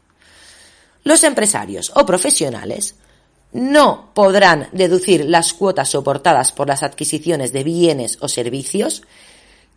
los 1.05 1.25
empresarios 1.25 1.93
o 1.95 2.05
profesionales 2.07 2.97
no 3.53 4.11
podrán 4.15 4.69
deducir 4.73 5.25
las 5.25 5.53
cuotas 5.53 5.89
soportadas 5.91 6.53
por 6.53 6.69
las 6.69 6.83
adquisiciones 6.83 7.53
de 7.53 7.65
bienes 7.65 8.19
o 8.21 8.29
servicios 8.29 9.03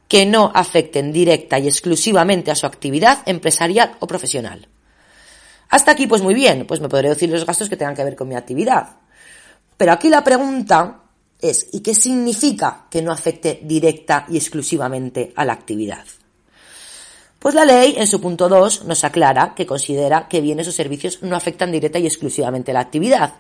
que 0.07 0.25
no 0.25 0.51
afecten 0.53 1.11
directa 1.11 1.57
y 1.57 1.67
exclusivamente 1.67 2.51
a 2.51 2.55
su 2.55 2.65
actividad 2.65 3.23
empresarial 3.25 3.95
o 3.99 4.07
profesional. 4.07 4.67
Hasta 5.69 5.91
aquí, 5.91 6.05
pues 6.05 6.21
muy 6.21 6.35
bien, 6.35 6.67
pues 6.67 6.81
me 6.81 6.89
podré 6.89 7.09
decir 7.09 7.29
los 7.29 7.45
gastos 7.45 7.67
que 7.67 7.77
tengan 7.77 7.95
que 7.95 8.03
ver 8.03 8.15
con 8.15 8.27
mi 8.27 8.35
actividad. 8.35 8.97
Pero 9.75 9.91
aquí 9.91 10.09
la 10.09 10.23
pregunta 10.23 11.01
es, 11.41 11.67
¿y 11.71 11.79
qué 11.79 11.95
significa 11.95 12.85
que 12.91 13.01
no 13.01 13.11
afecte 13.11 13.59
directa 13.63 14.25
y 14.29 14.37
exclusivamente 14.37 15.33
a 15.35 15.45
la 15.45 15.53
actividad? 15.53 16.05
Pues 17.43 17.55
la 17.55 17.65
ley, 17.65 17.95
en 17.97 18.07
su 18.07 18.21
punto 18.21 18.47
2, 18.47 18.85
nos 18.85 19.03
aclara 19.03 19.53
que 19.53 19.65
considera 19.65 20.29
que 20.29 20.39
bienes 20.39 20.65
o 20.69 20.71
servicios 20.71 21.21
no 21.23 21.35
afectan 21.35 21.73
directa 21.73 21.99
y 21.99 22.05
exclusivamente 22.05 22.71
la 22.71 22.79
actividad. 22.79 23.33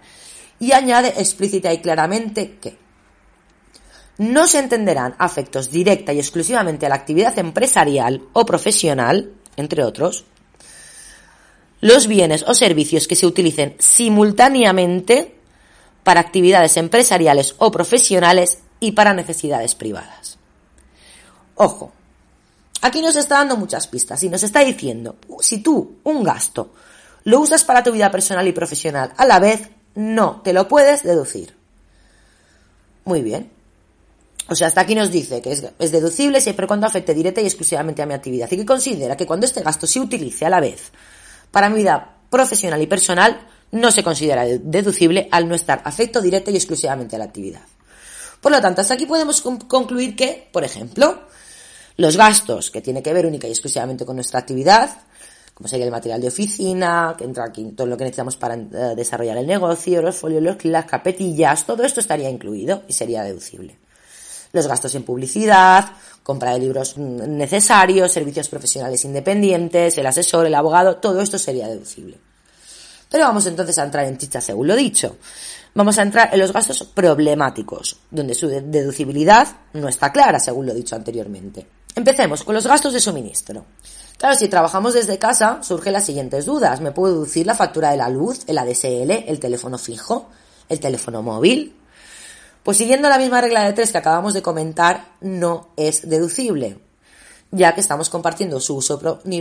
Y 0.59 0.73
añade 0.73 1.13
explícita 1.21 1.71
y 1.71 1.77
claramente 1.77 2.57
que 2.59 2.75
no 4.17 4.45
se 4.45 4.59
entenderán 4.59 5.15
afectos 5.19 5.71
directa 5.71 6.11
y 6.11 6.19
exclusivamente 6.19 6.85
a 6.85 6.89
la 6.89 6.95
actividad 6.95 7.39
empresarial 7.39 8.23
o 8.33 8.45
profesional, 8.45 9.31
entre 9.55 9.85
otros, 9.85 10.25
los 11.79 12.07
bienes 12.07 12.43
o 12.45 12.53
servicios 12.55 13.07
que 13.07 13.15
se 13.15 13.25
utilicen 13.25 13.77
simultáneamente 13.79 15.33
para 16.03 16.19
actividades 16.19 16.75
empresariales 16.75 17.55
o 17.57 17.71
profesionales 17.71 18.59
y 18.81 18.91
para 18.91 19.13
necesidades 19.13 19.75
privadas. 19.75 20.37
Ojo, 21.55 21.93
aquí 22.83 23.01
nos 23.01 23.15
está 23.15 23.37
dando 23.37 23.57
muchas 23.57 23.87
pistas 23.87 24.21
y 24.23 24.29
nos 24.29 24.43
está 24.43 24.59
diciendo, 24.59 25.15
si 25.39 25.59
tú 25.59 25.99
un 26.03 26.23
gasto 26.23 26.73
lo 27.23 27.39
usas 27.39 27.63
para 27.63 27.81
tu 27.81 27.93
vida 27.93 28.11
personal 28.11 28.45
y 28.47 28.51
profesional 28.51 29.13
a 29.15 29.25
la 29.25 29.39
vez, 29.39 29.69
no 29.95 30.41
te 30.41 30.51
lo 30.51 30.67
puedes 30.67 31.03
deducir. 31.03 31.55
Muy 33.05 33.21
bien. 33.21 33.49
O 34.49 34.55
sea, 34.55 34.67
hasta 34.67 34.81
aquí 34.81 34.95
nos 34.95 35.11
dice 35.11 35.41
que 35.41 35.53
es, 35.53 35.91
deducible 35.91 36.41
siempre 36.41 36.67
cuando 36.67 36.85
afecte 36.85 37.13
directa 37.13 37.39
y 37.39 37.45
exclusivamente 37.45 38.01
a 38.01 38.05
mi 38.05 38.13
actividad 38.13 38.51
y 38.51 38.57
que 38.57 38.65
considera 38.65 39.15
que 39.15 39.25
cuando 39.25 39.45
este 39.45 39.61
gasto 39.61 39.87
se 39.87 40.01
utilice 40.01 40.45
a 40.45 40.49
la 40.49 40.59
vez 40.59 40.91
para 41.51 41.69
mi 41.69 41.77
vida 41.77 42.17
profesional 42.29 42.81
y 42.81 42.87
personal, 42.87 43.47
no 43.71 43.91
se 43.91 44.03
considera 44.03 44.43
deducible 44.45 45.29
al 45.31 45.47
no 45.47 45.55
estar 45.55 45.81
afecto 45.85 46.21
directo 46.21 46.51
y 46.51 46.57
exclusivamente 46.57 47.15
a 47.15 47.19
la 47.19 47.25
actividad. 47.25 47.61
Por 48.41 48.51
lo 48.51 48.59
tanto, 48.59 48.81
hasta 48.81 48.95
aquí 48.95 49.05
podemos 49.05 49.41
concluir 49.41 50.17
que, 50.17 50.49
por 50.51 50.65
ejemplo, 50.65 51.27
los 51.97 52.17
gastos 52.17 52.71
que 52.71 52.81
tienen 52.81 53.03
que 53.03 53.13
ver 53.13 53.25
única 53.25 53.47
y 53.47 53.51
exclusivamente 53.51 54.05
con 54.05 54.15
nuestra 54.15 54.39
actividad, 54.39 54.89
como 55.53 55.67
sería 55.67 55.85
el 55.85 55.91
material 55.91 56.19
de 56.19 56.29
oficina, 56.29 57.15
que 57.17 57.25
entra 57.25 57.45
aquí 57.45 57.63
todo 57.75 57.87
lo 57.87 57.95
que 57.95 58.05
necesitamos 58.05 58.35
para 58.35 58.55
eh, 58.55 58.93
desarrollar 58.95 59.37
el 59.37 59.45
negocio, 59.45 60.01
los 60.01 60.15
folios, 60.15 60.65
las 60.65 60.85
carpetillas, 60.85 61.65
todo 61.65 61.83
esto 61.83 61.99
estaría 61.99 62.29
incluido 62.29 62.83
y 62.87 62.93
sería 62.93 63.23
deducible. 63.23 63.77
Los 64.51 64.67
gastos 64.67 64.95
en 64.95 65.03
publicidad, 65.03 65.91
compra 66.23 66.53
de 66.53 66.59
libros 66.59 66.97
necesarios, 66.97 68.11
servicios 68.11 68.49
profesionales 68.49 69.03
independientes, 69.05 69.97
el 69.97 70.05
asesor, 70.05 70.45
el 70.45 70.55
abogado, 70.55 70.97
todo 70.97 71.21
esto 71.21 71.37
sería 71.37 71.67
deducible. 71.67 72.17
Pero 73.09 73.25
vamos 73.25 73.45
entonces 73.45 73.77
a 73.77 73.83
entrar 73.83 74.05
en 74.05 74.17
chicha 74.17 74.41
según 74.41 74.67
lo 74.67 74.75
dicho. 74.75 75.17
Vamos 75.75 75.97
a 75.97 76.03
entrar 76.03 76.29
en 76.33 76.39
los 76.39 76.51
gastos 76.51 76.83
problemáticos, 76.83 77.97
donde 78.09 78.33
su 78.33 78.47
deducibilidad 78.47 79.47
no 79.73 79.87
está 79.87 80.11
clara, 80.11 80.39
según 80.39 80.67
lo 80.67 80.73
dicho 80.73 80.95
anteriormente. 80.95 81.65
Empecemos 81.95 82.43
con 82.43 82.55
los 82.55 82.65
gastos 82.65 82.93
de 82.93 82.99
suministro. 82.99 83.65
Claro, 84.17 84.35
si 84.35 84.47
trabajamos 84.47 84.93
desde 84.93 85.19
casa, 85.19 85.61
surgen 85.61 85.93
las 85.93 86.05
siguientes 86.05 86.45
dudas. 86.45 86.81
¿Me 86.81 86.91
puedo 86.91 87.13
deducir 87.13 87.45
la 87.45 87.55
factura 87.55 87.91
de 87.91 87.97
la 87.97 88.09
luz, 88.09 88.41
el 88.47 88.57
ADSL, 88.57 89.11
el 89.27 89.39
teléfono 89.39 89.77
fijo, 89.77 90.29
el 90.69 90.79
teléfono 90.79 91.21
móvil? 91.21 91.75
Pues 92.63 92.77
siguiendo 92.77 93.09
la 93.09 93.17
misma 93.17 93.41
regla 93.41 93.63
de 93.65 93.73
tres 93.73 93.91
que 93.91 93.97
acabamos 93.97 94.33
de 94.33 94.41
comentar, 94.41 95.09
no 95.21 95.69
es 95.75 96.07
deducible, 96.09 96.79
ya 97.51 97.75
que 97.75 97.81
estamos 97.81 98.09
compartiendo 98.09 98.59
su 98.59 98.77
uso 98.77 98.99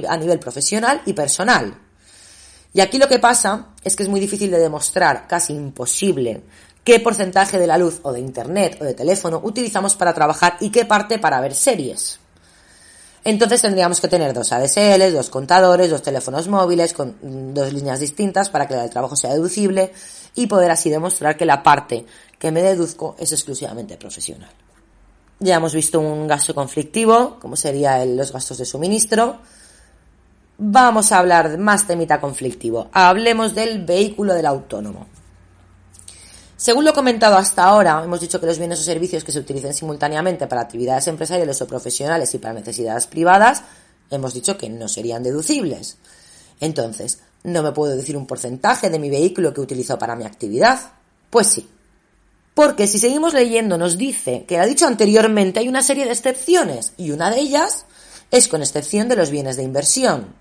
a 0.09 0.17
nivel 0.17 0.39
profesional 0.41 1.01
y 1.07 1.13
personal. 1.13 1.79
Y 2.75 2.81
aquí 2.81 2.99
lo 2.99 3.09
que 3.09 3.21
pasa 3.21 3.69
es 3.85 3.95
que 3.95 4.03
es 4.03 4.09
muy 4.09 4.19
difícil 4.19 4.51
de 4.51 4.59
demostrar, 4.59 5.29
casi 5.29 5.53
imposible, 5.53 6.43
qué 6.83 6.99
porcentaje 6.99 7.59
de 7.59 7.67
la 7.69 7.79
luz 7.79 8.01
o 8.03 8.13
de 8.13 8.21
internet 8.21 8.79
o 8.81 8.85
de 8.85 8.95
teléfono 8.95 9.41
utilizamos 9.45 9.95
para 9.95 10.13
trabajar 10.13 10.57
y 10.59 10.71
qué 10.71 10.85
parte 10.85 11.19
para 11.21 11.41
ver 11.41 11.55
series. 11.55 12.19
Entonces 13.25 13.63
tendríamos 13.63 14.01
que 14.01 14.09
tener 14.09 14.33
dos 14.33 14.53
ADSL, 14.53 15.13
dos 15.13 15.31
contadores, 15.31 15.91
dos 15.91 16.03
teléfonos 16.03 16.49
móviles 16.49 16.93
con 16.93 17.55
dos 17.55 17.73
líneas 17.73 18.01
distintas 18.01 18.51
para 18.51 18.67
que 18.67 18.75
el 18.75 18.91
trabajo 18.91 19.15
sea 19.15 19.33
deducible 19.33 19.93
y 20.35 20.49
poder 20.49 20.71
así 20.71 20.91
demostrar 20.91 21.37
que 21.37 21.47
la 21.47 21.63
parte 21.63 22.05
que 22.39 22.51
me 22.51 22.63
deduzco 22.63 23.15
es 23.19 23.31
exclusivamente 23.33 23.97
profesional. 23.97 24.51
Ya 25.39 25.57
hemos 25.57 25.75
visto 25.75 26.01
un 26.01 26.27
gasto 26.27 26.55
conflictivo, 26.55 27.39
como 27.41 27.57
serían 27.57 28.17
los 28.17 28.33
gastos 28.33 28.59
de 28.59 28.65
suministro, 28.65 29.39
vamos 30.59 31.13
a 31.13 31.19
hablar 31.19 31.59
más 31.59 31.87
temita 31.87 32.21
conflictivo. 32.21 32.89
Hablemos 32.93 33.55
del 33.55 33.85
vehículo 33.85 34.35
del 34.35 34.47
autónomo. 34.47 35.07
Según 36.63 36.85
lo 36.85 36.95
comentado 36.95 37.37
hasta 37.37 37.65
ahora, 37.65 38.01
hemos 38.05 38.21
dicho 38.21 38.39
que 38.39 38.47
los 38.47 38.57
bienes 38.57 38.79
o 38.79 38.85
servicios 38.85 39.25
que 39.25 39.33
se 39.33 39.41
utilicen 39.41 39.75
simultáneamente 39.75 40.47
para 40.47 40.61
actividades 40.61 41.09
empresariales 41.09 41.61
o 41.61 41.67
profesionales 41.67 42.33
y 42.35 42.39
para 42.39 42.55
necesidades 42.55 43.09
privadas, 43.09 43.65
hemos 44.11 44.33
dicho 44.33 44.57
que 44.57 44.69
no 44.69 44.87
serían 44.87 45.25
deducibles. 45.25 45.97
Entonces, 46.61 47.19
¿no 47.43 47.65
me 47.65 47.73
puedo 47.73 47.97
decir 47.97 48.17
un 48.17 48.29
porcentaje 48.29 48.91
de 48.91 49.01
mi 49.01 49.11
vehículo 49.11 49.53
que 49.53 49.61
utilizo 49.61 49.99
para 49.99 50.15
mi 50.15 50.23
actividad? 50.23 50.79
Pues 51.31 51.49
sí. 51.49 51.69
Porque 52.55 52.87
si 52.87 53.01
seguimos 53.01 53.35
leyendo 53.35 53.77
nos 53.77 53.99
dice 53.99 54.45
que 54.47 54.61
ha 54.61 54.65
dicho 54.65 54.87
anteriormente 54.87 55.59
hay 55.59 55.69
una 55.69 55.83
serie 55.83 56.05
de 56.05 56.13
excepciones 56.13 56.93
y 56.97 57.11
una 57.11 57.33
de 57.33 57.41
ellas 57.41 57.87
es 58.31 58.47
con 58.47 58.63
excepción 58.63 59.09
de 59.09 59.17
los 59.17 59.31
bienes 59.31 59.57
de 59.57 59.65
inversión. 59.65 60.33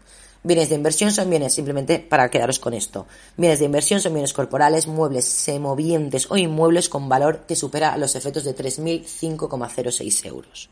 Bienes 0.43 0.69
de 0.69 0.75
inversión 0.75 1.12
son 1.12 1.29
bienes, 1.29 1.53
simplemente 1.53 2.00
para 2.00 2.29
quedaros 2.31 2.57
con 2.57 2.74
esto. 2.74 3.05
Bienes 3.38 3.60
de 3.60 3.65
inversión 3.65 4.01
son 4.01 4.13
bienes 4.13 4.33
corporales, 4.33 4.88
muebles, 4.88 5.25
semovientes 5.25 6.25
o 6.31 6.38
inmuebles 6.38 6.89
con 6.89 7.07
valor 7.07 7.41
que 7.48 7.55
supera 7.55 7.95
los 7.98 8.15
efectos 8.15 8.43
de 8.43 8.55
3.005,06 8.55 10.25
euros, 10.25 10.69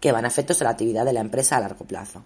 que 0.00 0.12
van 0.12 0.24
a 0.24 0.28
efectos 0.28 0.62
a 0.62 0.64
la 0.64 0.70
actividad 0.70 1.04
de 1.04 1.12
la 1.12 1.20
empresa 1.20 1.58
a 1.58 1.60
largo 1.60 1.84
plazo. 1.84 2.24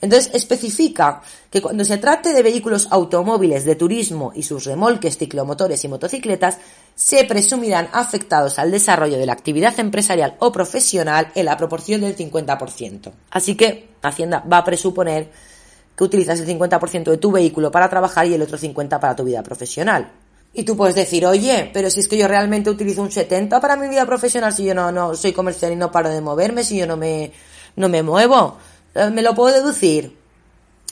Entonces, 0.00 0.34
especifica 0.34 1.20
que 1.50 1.60
cuando 1.60 1.84
se 1.84 1.98
trate 1.98 2.32
de 2.32 2.42
vehículos 2.42 2.88
automóviles 2.90 3.66
de 3.66 3.76
turismo 3.76 4.32
y 4.34 4.42
sus 4.42 4.64
remolques, 4.64 5.18
ciclomotores 5.18 5.84
y 5.84 5.88
motocicletas, 5.88 6.56
se 6.94 7.24
presumirán 7.24 7.88
afectados 7.92 8.58
al 8.58 8.70
desarrollo 8.70 9.18
de 9.18 9.26
la 9.26 9.34
actividad 9.34 9.78
empresarial 9.78 10.36
o 10.38 10.50
profesional 10.50 11.30
en 11.34 11.44
la 11.44 11.58
proporción 11.58 12.00
del 12.00 12.16
50%. 12.16 13.12
Así 13.30 13.54
que 13.54 13.90
Hacienda 14.02 14.42
va 14.50 14.58
a 14.58 14.64
presuponer 14.64 15.51
que 15.96 16.04
utilizas 16.04 16.40
el 16.40 16.46
50% 16.46 17.10
de 17.10 17.18
tu 17.18 17.30
vehículo 17.30 17.70
para 17.70 17.88
trabajar 17.88 18.26
y 18.26 18.34
el 18.34 18.42
otro 18.42 18.58
50% 18.58 19.00
para 19.00 19.16
tu 19.16 19.24
vida 19.24 19.42
profesional. 19.42 20.10
Y 20.54 20.64
tú 20.64 20.76
puedes 20.76 20.94
decir, 20.94 21.24
oye, 21.24 21.70
pero 21.72 21.88
si 21.88 22.00
es 22.00 22.08
que 22.08 22.18
yo 22.18 22.28
realmente 22.28 22.68
utilizo 22.68 23.02
un 23.02 23.10
70 23.10 23.60
para 23.60 23.76
mi 23.76 23.88
vida 23.88 24.04
profesional, 24.04 24.52
si 24.52 24.64
yo 24.64 24.74
no, 24.74 24.92
no 24.92 25.14
soy 25.14 25.32
comercial 25.32 25.72
y 25.72 25.76
no 25.76 25.90
paro 25.90 26.10
de 26.10 26.20
moverme, 26.20 26.62
si 26.62 26.76
yo 26.76 26.86
no 26.86 26.96
me, 26.96 27.32
no 27.76 27.88
me 27.88 28.02
muevo, 28.02 28.58
¿me 28.94 29.22
lo 29.22 29.34
puedo 29.34 29.54
deducir? 29.54 30.14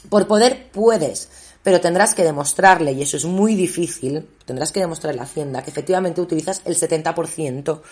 Por 0.09 0.27
poder 0.27 0.71
puedes, 0.73 1.29
pero 1.63 1.79
tendrás 1.81 2.15
que 2.15 2.25
demostrarle, 2.25 2.93
y 2.93 3.03
eso 3.03 3.19
es 3.19 3.27
muy 3.27 3.55
difícil, 3.55 4.27
tendrás 4.47 4.73
que 4.73 4.81
demostrarle 4.81 5.21
a 5.21 5.25
la 5.25 5.29
Hacienda 5.29 5.63
que 5.63 5.71
efectivamente 5.71 6.23
utilizas 6.23 6.63
el 6.65 6.75
70% 6.75 7.83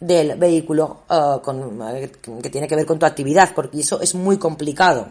del 0.00 0.36
vehículo 0.36 1.02
eh, 1.10 1.36
con, 1.42 1.80
eh, 1.94 2.12
que 2.42 2.50
tiene 2.50 2.66
que 2.66 2.76
ver 2.76 2.86
con 2.86 2.98
tu 2.98 3.04
actividad, 3.04 3.52
porque 3.54 3.80
eso 3.80 4.00
es 4.00 4.14
muy 4.14 4.38
complicado. 4.38 5.08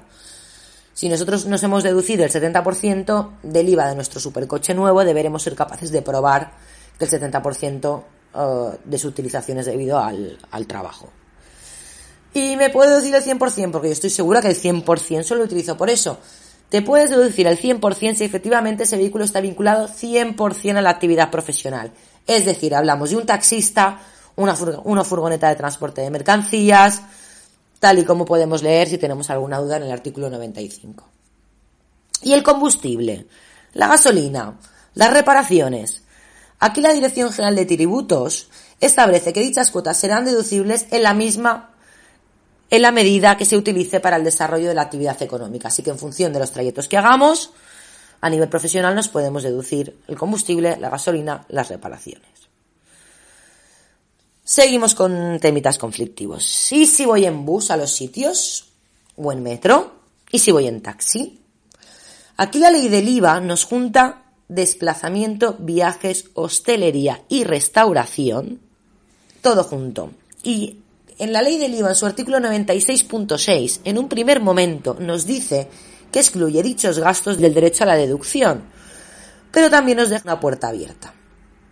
Si 0.94 1.10
nosotros 1.10 1.46
nos 1.48 1.64
hemos 1.64 1.84
deducido 1.84 2.24
el 2.24 2.32
70% 2.32 3.32
del 3.42 3.70
IVA 3.70 3.90
de 3.90 3.96
nuestro 3.96 4.20
supercoche 4.20 4.74
nuevo, 4.74 5.04
deberemos 5.04 5.42
ser 5.42 5.56
capaces 5.56 5.92
de 5.92 6.02
probar 6.02 6.52
que 6.98 7.06
el 7.06 7.12
70% 7.12 8.04
eh, 8.36 8.78
de 8.84 8.98
su 9.00 9.08
utilización 9.08 9.58
es 9.58 9.66
debido 9.66 9.98
al, 10.00 10.38
al 10.52 10.68
trabajo. 10.68 11.10
Y 12.34 12.56
me 12.56 12.70
puedo 12.70 12.96
decir 12.96 13.14
el 13.14 13.24
100% 13.24 13.72
porque 13.72 13.88
yo 13.88 13.94
estoy 13.94 14.10
segura 14.10 14.42
que 14.42 14.50
el 14.50 14.60
100% 14.60 15.24
solo 15.24 15.40
lo 15.40 15.46
utilizo 15.46 15.78
por 15.78 15.90
eso. 15.90 16.20
Te 16.70 16.82
puedes 16.82 17.12
deducir 17.12 17.46
el 17.46 17.60
100% 17.60 18.16
si 18.16 18.24
efectivamente 18.24 18.84
ese 18.84 18.98
vehículo 18.98 19.26
está 19.26 19.42
vinculado 19.42 19.88
100% 19.88 20.78
a 20.78 20.82
la 20.82 20.90
actividad 20.90 21.30
profesional. 21.30 21.92
Es 22.26 22.46
decir, 22.46 22.74
hablamos 22.74 23.12
de 23.12 23.18
un 23.18 23.26
taxista, 23.26 24.00
una 24.36 25.04
furgoneta 25.04 25.50
de 25.50 25.56
transporte 25.56 26.02
de 26.02 26.10
mercancías, 26.10 27.04
tal 27.84 28.00
y 28.00 28.06
como 28.06 28.24
podemos 28.24 28.64
leer 28.64 28.88
si 28.88 28.98
tenemos 28.98 29.30
alguna 29.30 29.60
duda 29.60 29.76
en 29.76 29.84
el 29.84 29.92
artículo 29.92 30.30
95. 30.30 31.04
Y 32.22 32.32
el 32.32 32.42
combustible, 32.42 33.28
la 33.74 33.90
gasolina, 33.90 34.58
las 34.94 35.12
reparaciones. 35.12 36.02
Aquí 36.60 36.80
la 36.80 36.94
Dirección 36.94 37.34
General 37.34 37.58
de 37.58 37.66
Tributos 37.66 38.48
establece 38.80 39.34
que 39.34 39.42
dichas 39.42 39.70
cuotas 39.70 39.98
serán 39.98 40.24
deducibles 40.24 40.86
en 40.92 41.04
la 41.04 41.14
misma 41.14 41.72
en 42.70 42.82
la 42.82 42.94
medida 42.94 43.36
que 43.36 43.44
se 43.44 43.58
utilice 43.58 44.00
para 44.00 44.16
el 44.16 44.24
desarrollo 44.24 44.70
de 44.70 44.76
la 44.76 44.84
actividad 44.84 45.22
económica. 45.22 45.68
Así 45.68 45.84
que 45.84 45.90
en 45.90 46.00
función 46.00 46.32
de 46.32 46.40
los 46.40 46.52
trayectos 46.52 46.88
que 46.88 46.98
hagamos, 46.98 47.52
a 48.22 48.30
nivel 48.30 48.48
profesional 48.48 48.96
nos 48.96 49.10
podemos 49.10 49.44
deducir 49.44 50.00
el 50.08 50.18
combustible, 50.18 50.78
la 50.78 50.90
gasolina, 50.90 51.44
las 51.50 51.68
reparaciones. 51.68 52.43
Seguimos 54.44 54.94
con 54.94 55.40
temitas 55.40 55.78
conflictivos. 55.78 56.72
¿Y 56.72 56.86
si 56.86 57.06
voy 57.06 57.26
en 57.26 57.46
bus 57.46 57.72
a 57.72 57.78
los 57.78 57.92
sitios? 57.92 58.66
¿O 59.16 59.32
en 59.32 59.42
metro? 59.42 59.94
¿Y 60.32 60.40
si 60.40 60.52
voy 60.52 60.68
en 60.68 60.82
taxi? 60.82 61.40
Aquí 62.36 62.60
la 62.60 62.70
ley 62.70 62.90
del 62.90 63.08
IVA 63.08 63.40
nos 63.40 63.64
junta 63.64 64.24
desplazamiento, 64.50 65.56
viajes, 65.60 66.26
hostelería 66.34 67.22
y 67.30 67.46
restauración, 67.46 68.60
todo 69.42 69.64
junto. 69.64 70.12
Y 70.44 70.80
en 71.20 71.32
la 71.32 71.42
ley 71.42 71.58
del 71.58 71.76
IVA, 71.76 71.90
en 71.90 71.96
su 71.96 72.06
artículo 72.06 72.40
96.6, 72.40 73.80
en 73.86 73.98
un 73.98 74.10
primer 74.10 74.42
momento 74.42 74.98
nos 75.00 75.26
dice 75.26 75.70
que 76.12 76.20
excluye 76.20 76.62
dichos 76.62 77.00
gastos 77.00 77.38
del 77.38 77.54
derecho 77.54 77.84
a 77.84 77.88
la 77.88 77.96
deducción, 77.96 78.64
pero 79.52 79.70
también 79.70 80.00
nos 80.00 80.10
deja 80.10 80.24
una 80.26 80.40
puerta 80.40 80.68
abierta. 80.68 81.14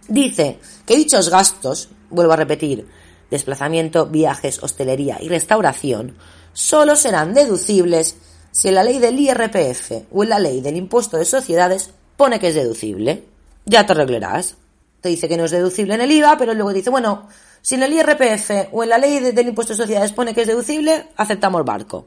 Dice 0.07 0.59
que 0.85 0.95
dichos 0.95 1.29
gastos, 1.29 1.89
vuelvo 2.09 2.33
a 2.33 2.37
repetir, 2.37 2.87
desplazamiento, 3.29 4.07
viajes, 4.07 4.61
hostelería 4.61 5.17
y 5.21 5.29
restauración, 5.29 6.17
solo 6.53 6.95
serán 6.95 7.33
deducibles 7.33 8.17
si 8.51 8.67
en 8.67 8.75
la 8.75 8.83
ley 8.83 8.99
del 8.99 9.19
IRPF 9.19 9.91
o 10.11 10.23
en 10.23 10.29
la 10.29 10.39
ley 10.39 10.61
del 10.61 10.75
impuesto 10.75 11.17
de 11.17 11.25
sociedades 11.25 11.91
pone 12.17 12.39
que 12.39 12.49
es 12.49 12.55
deducible. 12.55 13.23
Ya 13.65 13.85
te 13.85 13.93
arreglarás. 13.93 14.55
Te 14.99 15.09
dice 15.09 15.27
que 15.27 15.37
no 15.37 15.45
es 15.45 15.51
deducible 15.51 15.95
en 15.95 16.01
el 16.01 16.11
IVA, 16.11 16.37
pero 16.37 16.53
luego 16.53 16.73
dice, 16.73 16.89
bueno, 16.89 17.27
si 17.61 17.75
en 17.75 17.83
el 17.83 17.93
IRPF 17.93 18.71
o 18.71 18.83
en 18.83 18.89
la 18.89 18.97
ley 18.97 19.19
del 19.19 19.47
impuesto 19.47 19.73
de 19.73 19.77
sociedades 19.77 20.11
pone 20.11 20.33
que 20.33 20.41
es 20.41 20.47
deducible, 20.47 21.07
aceptamos 21.15 21.65
barco. 21.65 22.05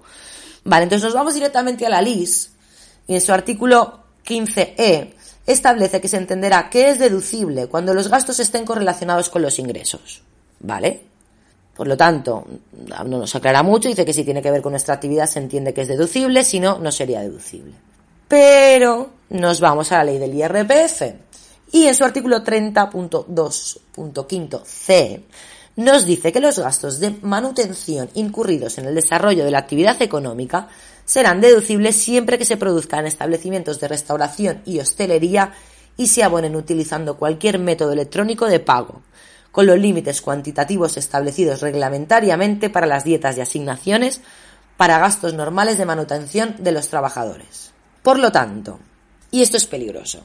Vale, 0.64 0.84
entonces 0.84 1.04
nos 1.04 1.14
vamos 1.14 1.34
directamente 1.34 1.86
a 1.86 1.90
la 1.90 2.00
LIS 2.00 2.52
y 3.06 3.14
en 3.14 3.20
su 3.20 3.32
artículo 3.32 4.00
15e 4.24 5.14
establece 5.46 6.00
que 6.00 6.08
se 6.08 6.16
entenderá 6.16 6.70
que 6.70 6.90
es 6.90 6.98
deducible 6.98 7.66
cuando 7.66 7.94
los 7.94 8.08
gastos 8.08 8.40
estén 8.40 8.64
correlacionados 8.64 9.30
con 9.30 9.42
los 9.42 9.58
ingresos. 9.58 10.22
¿Vale? 10.60 11.02
Por 11.76 11.88
lo 11.88 11.96
tanto, 11.96 12.46
no 12.86 13.18
nos 13.18 13.34
aclara 13.34 13.62
mucho, 13.62 13.88
dice 13.88 14.04
que 14.04 14.12
si 14.12 14.24
tiene 14.24 14.40
que 14.40 14.50
ver 14.50 14.62
con 14.62 14.72
nuestra 14.72 14.94
actividad 14.94 15.26
se 15.26 15.40
entiende 15.40 15.74
que 15.74 15.82
es 15.82 15.88
deducible, 15.88 16.44
si 16.44 16.60
no, 16.60 16.78
no 16.78 16.92
sería 16.92 17.20
deducible. 17.20 17.74
Pero 18.28 19.10
nos 19.30 19.60
vamos 19.60 19.90
a 19.92 19.98
la 19.98 20.04
ley 20.04 20.18
del 20.18 20.34
IRPF 20.34 21.02
y 21.72 21.86
en 21.86 21.94
su 21.94 22.04
artículo 22.04 22.44
30.2.5c 22.44 25.22
nos 25.76 26.04
dice 26.04 26.32
que 26.32 26.38
los 26.38 26.56
gastos 26.58 27.00
de 27.00 27.16
manutención 27.22 28.08
incurridos 28.14 28.78
en 28.78 28.86
el 28.86 28.94
desarrollo 28.94 29.44
de 29.44 29.50
la 29.50 29.58
actividad 29.58 30.00
económica 30.00 30.68
serán 31.04 31.40
deducibles 31.40 31.96
siempre 31.96 32.38
que 32.38 32.44
se 32.44 32.56
produzcan 32.56 33.06
establecimientos 33.06 33.80
de 33.80 33.88
restauración 33.88 34.62
y 34.64 34.80
hostelería 34.80 35.52
y 35.96 36.08
se 36.08 36.22
abonen 36.22 36.56
utilizando 36.56 37.16
cualquier 37.16 37.58
método 37.58 37.92
electrónico 37.92 38.46
de 38.46 38.60
pago, 38.60 39.02
con 39.52 39.66
los 39.66 39.78
límites 39.78 40.20
cuantitativos 40.20 40.96
establecidos 40.96 41.60
reglamentariamente 41.60 42.70
para 42.70 42.86
las 42.86 43.04
dietas 43.04 43.36
y 43.36 43.40
asignaciones 43.40 44.20
para 44.76 44.98
gastos 44.98 45.34
normales 45.34 45.78
de 45.78 45.86
manutención 45.86 46.56
de 46.58 46.72
los 46.72 46.88
trabajadores. 46.88 47.70
Por 48.02 48.18
lo 48.18 48.32
tanto, 48.32 48.80
y 49.30 49.42
esto 49.42 49.56
es 49.56 49.66
peligroso, 49.66 50.24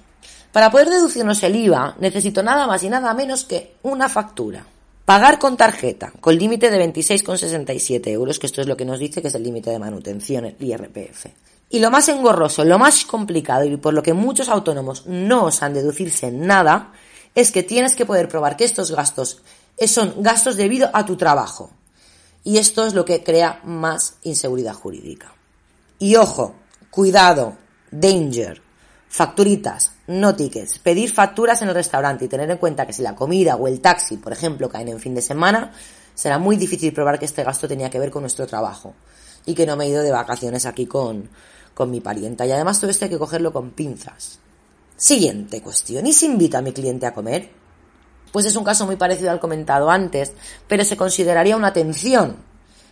para 0.51 0.71
poder 0.71 0.89
deducirnos 0.89 1.43
el 1.43 1.55
IVA 1.55 1.95
necesito 2.00 2.41
nada 2.41 2.65
más 2.65 2.81
y 2.83 2.89
nada 2.89 3.13
menos 3.13 3.43
que 3.43 3.75
una 3.83 4.09
factura. 4.09 4.65
Pagar 5.09 5.39
con 5.39 5.57
tarjeta, 5.57 6.13
con 6.21 6.37
límite 6.37 6.69
de 6.69 6.77
26,67 6.85 8.09
euros, 8.09 8.37
que 8.37 8.45
esto 8.45 8.61
es 8.61 8.67
lo 8.67 8.77
que 8.77 8.85
nos 8.85 8.99
dice 8.99 9.23
que 9.23 9.29
es 9.29 9.33
el 9.33 9.41
límite 9.41 9.71
de 9.71 9.79
manutención, 9.79 10.45
el 10.45 10.55
IRPF. 10.59 11.25
Y 11.71 11.79
lo 11.79 11.89
más 11.89 12.09
engorroso, 12.09 12.63
lo 12.63 12.77
más 12.77 13.05
complicado 13.05 13.65
y 13.65 13.75
por 13.77 13.95
lo 13.95 14.03
que 14.03 14.13
muchos 14.13 14.49
autónomos 14.49 15.07
no 15.07 15.45
osan 15.45 15.73
deducirse 15.73 16.31
nada, 16.31 16.93
es 17.33 17.51
que 17.51 17.63
tienes 17.63 17.95
que 17.95 18.05
poder 18.05 18.29
probar 18.29 18.55
que 18.55 18.65
estos 18.65 18.91
gastos 18.91 19.41
son 19.87 20.13
gastos 20.21 20.57
debido 20.57 20.91
a 20.93 21.03
tu 21.07 21.17
trabajo. 21.17 21.71
Y 22.43 22.59
esto 22.59 22.85
es 22.85 22.93
lo 22.93 23.03
que 23.03 23.23
crea 23.23 23.61
más 23.63 24.17
inseguridad 24.21 24.75
jurídica. 24.75 25.33
Y 25.97 26.17
ojo, 26.17 26.53
cuidado, 26.91 27.57
danger, 27.89 28.61
facturitas, 29.09 29.91
no 30.07 30.35
tickets, 30.35 30.79
pedir 30.79 31.11
facturas 31.11 31.61
en 31.61 31.69
el 31.69 31.75
restaurante 31.75 32.25
y 32.25 32.27
tener 32.27 32.49
en 32.49 32.57
cuenta 32.57 32.85
que 32.85 32.93
si 32.93 33.01
la 33.01 33.15
comida 33.15 33.55
o 33.55 33.67
el 33.67 33.81
taxi, 33.81 34.17
por 34.17 34.31
ejemplo, 34.31 34.69
caen 34.69 34.87
en 34.89 34.99
fin 34.99 35.15
de 35.15 35.21
semana, 35.21 35.73
será 36.13 36.37
muy 36.37 36.55
difícil 36.55 36.93
probar 36.93 37.17
que 37.17 37.25
este 37.25 37.43
gasto 37.43 37.67
tenía 37.67 37.89
que 37.89 37.99
ver 37.99 38.11
con 38.11 38.21
nuestro 38.21 38.45
trabajo 38.45 38.93
y 39.45 39.55
que 39.55 39.65
no 39.65 39.75
me 39.75 39.85
he 39.85 39.89
ido 39.89 40.03
de 40.03 40.11
vacaciones 40.11 40.65
aquí 40.65 40.85
con, 40.85 41.27
con 41.73 41.89
mi 41.89 42.01
parienta. 42.01 42.45
Y 42.45 42.51
además 42.51 42.79
todo 42.79 42.91
esto 42.91 43.05
hay 43.05 43.11
que 43.11 43.17
cogerlo 43.17 43.51
con 43.51 43.71
pinzas. 43.71 44.39
Siguiente 44.95 45.61
cuestión. 45.61 46.05
¿Y 46.05 46.13
si 46.13 46.27
invito 46.27 46.57
a 46.57 46.61
mi 46.61 46.71
cliente 46.71 47.07
a 47.07 47.13
comer? 47.13 47.49
Pues 48.31 48.45
es 48.45 48.55
un 48.55 48.63
caso 48.63 48.85
muy 48.85 48.95
parecido 48.95 49.31
al 49.31 49.39
comentado 49.39 49.89
antes, 49.89 50.33
pero 50.67 50.83
se 50.83 50.97
consideraría 50.97 51.55
una 51.55 51.69
atención 51.69 52.38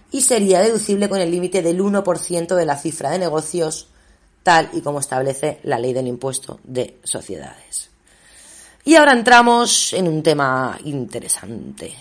y 0.10 0.22
sería 0.22 0.62
deducible 0.62 1.10
con 1.10 1.20
el 1.20 1.30
límite 1.30 1.62
del 1.62 1.80
1% 1.80 2.56
de 2.56 2.66
la 2.66 2.78
cifra 2.78 3.12
de 3.12 3.20
negocios 3.20 3.90
y 4.74 4.82
como 4.82 5.00
establece 5.00 5.60
la 5.64 5.78
ley 5.78 5.94
del 5.94 6.08
impuesto 6.08 6.60
de 6.64 7.00
sociedades. 7.04 7.90
Y 8.86 8.96
ahora 8.96 9.12
entramos 9.12 9.92
en 9.94 10.08
un 10.08 10.24
tema 10.24 10.78
interesante. 10.86 11.94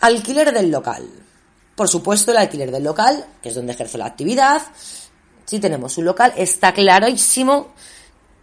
Alquiler 0.00 0.52
del 0.52 0.70
local. 0.70 1.08
Por 1.76 1.88
supuesto, 1.88 2.32
el 2.32 2.38
alquiler 2.38 2.70
del 2.70 2.82
local, 2.82 3.24
que 3.40 3.50
es 3.50 3.54
donde 3.54 3.72
ejerce 3.72 3.98
la 3.98 4.06
actividad. 4.06 4.62
Si 5.44 5.60
tenemos 5.60 5.96
un 5.98 6.06
local, 6.06 6.32
está 6.36 6.72
clarísimo 6.72 7.72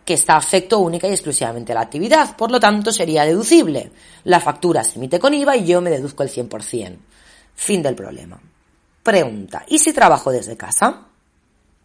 que 0.05 0.13
está 0.13 0.35
afecto 0.35 0.79
única 0.79 1.07
y 1.07 1.11
exclusivamente 1.11 1.71
a 1.71 1.75
la 1.75 1.81
actividad. 1.81 2.35
Por 2.37 2.51
lo 2.51 2.59
tanto, 2.59 2.91
sería 2.91 3.25
deducible. 3.25 3.91
La 4.23 4.39
factura 4.39 4.83
se 4.83 4.97
emite 4.97 5.19
con 5.19 5.33
IVA 5.33 5.57
y 5.57 5.65
yo 5.65 5.81
me 5.81 5.89
deduzco 5.89 6.23
el 6.23 6.29
100%. 6.29 6.97
Fin 7.55 7.83
del 7.83 7.95
problema. 7.95 8.39
Pregunta, 9.01 9.65
¿y 9.67 9.79
si 9.79 9.91
trabajo 9.91 10.31
desde 10.31 10.55
casa? 10.55 11.07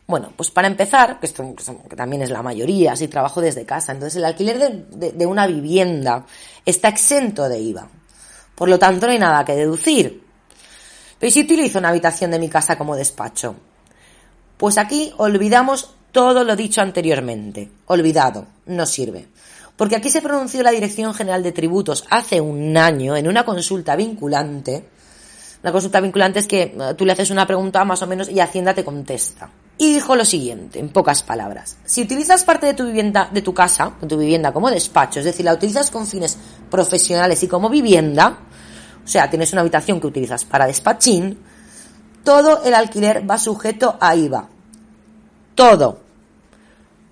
Bueno, 0.08 0.32
pues 0.34 0.50
para 0.50 0.68
empezar, 0.68 1.20
que 1.20 1.26
esto 1.26 1.54
también 1.94 2.22
es 2.22 2.30
la 2.30 2.42
mayoría, 2.42 2.96
si 2.96 3.08
trabajo 3.08 3.42
desde 3.42 3.66
casa, 3.66 3.92
entonces 3.92 4.16
el 4.16 4.24
alquiler 4.24 4.86
de, 4.88 5.26
una 5.26 5.46
vivienda 5.46 6.24
está 6.64 6.88
exento 6.88 7.46
de 7.46 7.60
IVA. 7.60 7.86
Por 8.54 8.70
lo 8.70 8.78
tanto, 8.78 9.04
no 9.04 9.12
hay 9.12 9.18
nada 9.18 9.44
que 9.44 9.54
deducir. 9.54 10.24
Pero 11.18 11.30
si 11.30 11.42
utilizo 11.42 11.78
una 11.78 11.90
habitación 11.90 12.30
de 12.30 12.38
mi 12.38 12.48
casa 12.48 12.78
como 12.78 12.96
despacho, 12.96 13.56
pues 14.56 14.78
aquí 14.78 15.12
olvidamos 15.18 15.94
todo 16.10 16.42
lo 16.42 16.56
dicho 16.56 16.80
anteriormente. 16.80 17.70
Olvidado, 17.84 18.46
no 18.64 18.86
sirve. 18.86 19.28
Porque 19.76 19.96
aquí 19.96 20.08
se 20.08 20.22
pronunció 20.22 20.62
la 20.62 20.70
Dirección 20.70 21.12
General 21.12 21.42
de 21.42 21.52
Tributos 21.52 22.06
hace 22.08 22.40
un 22.40 22.74
año 22.78 23.14
en 23.14 23.28
una 23.28 23.44
consulta 23.44 23.94
vinculante. 23.94 24.88
Una 25.62 25.70
consulta 25.70 26.00
vinculante 26.00 26.38
es 26.38 26.46
que 26.46 26.62
eh, 26.62 26.94
tú 26.96 27.04
le 27.04 27.12
haces 27.12 27.28
una 27.28 27.46
pregunta 27.46 27.84
más 27.84 28.00
o 28.00 28.06
menos 28.06 28.30
y 28.30 28.40
Hacienda 28.40 28.72
te 28.72 28.84
contesta 28.84 29.50
y 29.78 29.94
dijo 29.94 30.16
lo 30.16 30.24
siguiente, 30.24 30.80
en 30.80 30.88
pocas 30.88 31.22
palabras. 31.22 31.76
Si 31.84 32.02
utilizas 32.02 32.42
parte 32.42 32.66
de 32.66 32.74
tu 32.74 32.84
vivienda, 32.84 33.30
de 33.32 33.42
tu 33.42 33.54
casa, 33.54 33.92
de 34.00 34.08
tu 34.08 34.18
vivienda 34.18 34.52
como 34.52 34.70
despacho, 34.70 35.20
es 35.20 35.24
decir, 35.24 35.44
la 35.44 35.54
utilizas 35.54 35.90
con 35.90 36.06
fines 36.06 36.36
profesionales 36.68 37.42
y 37.44 37.48
como 37.48 37.70
vivienda, 37.70 38.38
o 39.04 39.08
sea, 39.08 39.30
tienes 39.30 39.52
una 39.52 39.60
habitación 39.60 40.00
que 40.00 40.08
utilizas 40.08 40.44
para 40.44 40.66
despachín, 40.66 41.38
todo 42.24 42.62
el 42.64 42.74
alquiler 42.74 43.28
va 43.28 43.38
sujeto 43.38 43.96
a 44.00 44.16
IVA. 44.16 44.48
Todo. 45.54 46.00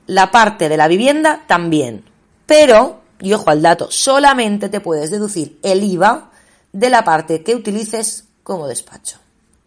La 0.09 0.31
parte 0.31 0.69
de 0.69 0.77
la 0.77 0.89
vivienda 0.89 1.45
también. 1.47 2.05
Pero, 2.47 3.01
y 3.21 3.33
ojo 3.33 3.49
al 3.51 3.63
dato, 3.63 3.91
solamente 3.91 4.69
te 4.69 4.81
puedes 4.81 5.11
deducir 5.11 5.59
el 5.63 5.85
IVA 5.85 6.31
de 6.73 6.91
la 6.91 7.05
parte 7.05 7.43
que 7.43 7.55
utilices 7.55 8.25
como 8.43 8.67
despacho. 8.67 9.19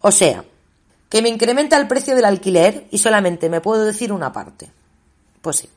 O 0.02 0.12
sea, 0.12 0.44
que 1.10 1.22
me 1.22 1.30
incrementa 1.30 1.78
el 1.78 1.88
precio 1.88 2.16
del 2.16 2.26
alquiler 2.26 2.88
y 2.92 3.00
solamente 3.00 3.50
me 3.50 3.62
puedo 3.62 3.84
decir 3.84 4.14
una 4.14 4.32
parte. 4.32 4.72
Pues 5.42 5.58
sí. 5.58 5.70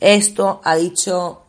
Esto 0.00 0.60
ha 0.64 0.74
dicho 0.74 1.42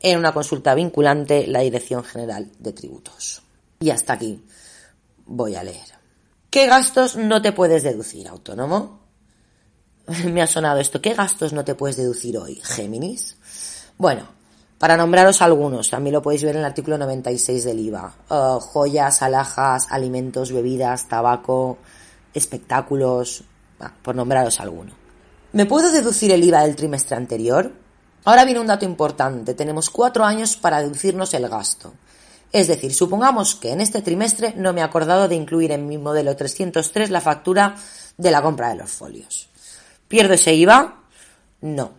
en 0.00 0.18
una 0.18 0.32
consulta 0.32 0.74
vinculante 0.74 1.46
la 1.46 1.60
Dirección 1.60 2.04
General 2.04 2.48
de 2.58 2.72
Tributos. 2.72 3.42
Y 3.80 3.90
hasta 3.90 4.14
aquí 4.14 4.42
voy 5.26 5.56
a 5.56 5.64
leer. 5.64 5.92
¿Qué 6.50 6.66
gastos 6.66 7.16
no 7.16 7.42
te 7.42 7.52
puedes 7.52 7.82
deducir, 7.82 8.28
autónomo? 8.28 9.00
Me 10.24 10.42
ha 10.42 10.46
sonado 10.46 10.80
esto. 10.80 11.00
¿Qué 11.00 11.14
gastos 11.14 11.52
no 11.52 11.64
te 11.64 11.74
puedes 11.74 11.96
deducir 11.96 12.36
hoy, 12.38 12.60
Géminis? 12.62 13.36
Bueno, 13.98 14.28
para 14.78 14.96
nombraros 14.96 15.42
algunos, 15.42 15.90
también 15.90 16.14
lo 16.14 16.22
podéis 16.22 16.42
ver 16.42 16.56
en 16.56 16.60
el 16.60 16.66
artículo 16.66 16.98
96 16.98 17.64
del 17.64 17.80
IVA. 17.80 18.14
Uh, 18.28 18.58
joyas, 18.58 19.22
alhajas, 19.22 19.86
alimentos, 19.90 20.52
bebidas, 20.52 21.08
tabaco, 21.08 21.78
espectáculos, 22.34 23.44
por 24.02 24.14
nombraros 24.14 24.60
alguno. 24.60 24.92
¿Me 25.52 25.66
puedo 25.66 25.90
deducir 25.92 26.32
el 26.32 26.44
IVA 26.44 26.62
del 26.62 26.76
trimestre 26.76 27.16
anterior? 27.16 27.72
Ahora 28.24 28.44
viene 28.44 28.60
un 28.60 28.66
dato 28.66 28.84
importante. 28.84 29.54
Tenemos 29.54 29.90
cuatro 29.90 30.24
años 30.24 30.56
para 30.56 30.80
deducirnos 30.80 31.34
el 31.34 31.48
gasto. 31.48 31.92
Es 32.52 32.68
decir, 32.68 32.94
supongamos 32.94 33.54
que 33.54 33.72
en 33.72 33.80
este 33.80 34.02
trimestre 34.02 34.54
no 34.56 34.72
me 34.72 34.80
he 34.80 34.84
acordado 34.84 35.26
de 35.26 35.34
incluir 35.34 35.72
en 35.72 35.88
mi 35.88 35.98
modelo 35.98 36.36
303 36.36 37.10
la 37.10 37.20
factura 37.20 37.76
de 38.16 38.30
la 38.30 38.42
compra 38.42 38.68
de 38.68 38.76
los 38.76 38.90
folios. 38.90 39.48
¿Pierdo 40.06 40.34
ese 40.34 40.54
IVA? 40.54 41.02
No. 41.62 41.92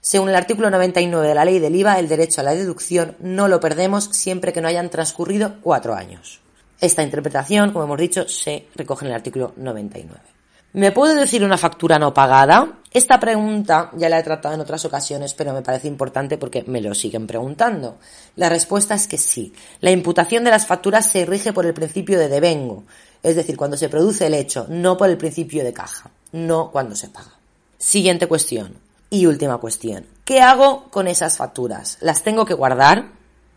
Según 0.00 0.30
el 0.30 0.36
artículo 0.36 0.70
99 0.70 1.28
de 1.28 1.34
la 1.34 1.44
ley 1.44 1.58
del 1.58 1.76
IVA, 1.76 1.98
el 1.98 2.08
derecho 2.08 2.40
a 2.40 2.44
la 2.44 2.54
deducción 2.54 3.16
no 3.20 3.48
lo 3.48 3.60
perdemos 3.60 4.04
siempre 4.12 4.52
que 4.52 4.62
no 4.62 4.68
hayan 4.68 4.88
transcurrido 4.88 5.60
cuatro 5.60 5.94
años. 5.94 6.40
Esta 6.80 7.02
interpretación, 7.02 7.72
como 7.72 7.84
hemos 7.84 7.98
dicho, 7.98 8.28
se 8.28 8.68
recoge 8.74 9.04
en 9.04 9.10
el 9.10 9.16
artículo 9.16 9.52
99. 9.56 10.38
¿Me 10.74 10.92
puedo 10.92 11.14
decir 11.14 11.42
una 11.42 11.56
factura 11.56 11.98
no 11.98 12.12
pagada? 12.12 12.78
Esta 12.92 13.18
pregunta 13.18 13.90
ya 13.96 14.08
la 14.08 14.18
he 14.18 14.22
tratado 14.22 14.54
en 14.54 14.60
otras 14.60 14.84
ocasiones, 14.84 15.34
pero 15.34 15.54
me 15.54 15.62
parece 15.62 15.88
importante 15.88 16.36
porque 16.36 16.62
me 16.66 16.80
lo 16.80 16.94
siguen 16.94 17.26
preguntando. 17.26 17.96
La 18.36 18.48
respuesta 18.48 18.94
es 18.94 19.08
que 19.08 19.18
sí. 19.18 19.52
La 19.80 19.90
imputación 19.90 20.44
de 20.44 20.50
las 20.50 20.66
facturas 20.66 21.10
se 21.10 21.24
rige 21.24 21.52
por 21.52 21.66
el 21.66 21.74
principio 21.74 22.18
de 22.18 22.28
devengo, 22.28 22.84
Es 23.22 23.34
decir, 23.34 23.56
cuando 23.56 23.76
se 23.76 23.88
produce 23.88 24.26
el 24.26 24.34
hecho, 24.34 24.66
no 24.68 24.96
por 24.96 25.08
el 25.08 25.16
principio 25.16 25.64
de 25.64 25.72
caja, 25.72 26.10
no 26.32 26.70
cuando 26.70 26.94
se 26.94 27.08
paga. 27.08 27.32
Siguiente 27.78 28.28
cuestión. 28.28 28.76
Y 29.10 29.26
última 29.26 29.56
cuestión. 29.56 30.04
¿Qué 30.24 30.42
hago 30.42 30.84
con 30.90 31.08
esas 31.08 31.38
facturas? 31.38 31.96
¿Las 32.02 32.22
tengo 32.22 32.44
que 32.44 32.54
guardar? 32.54 33.06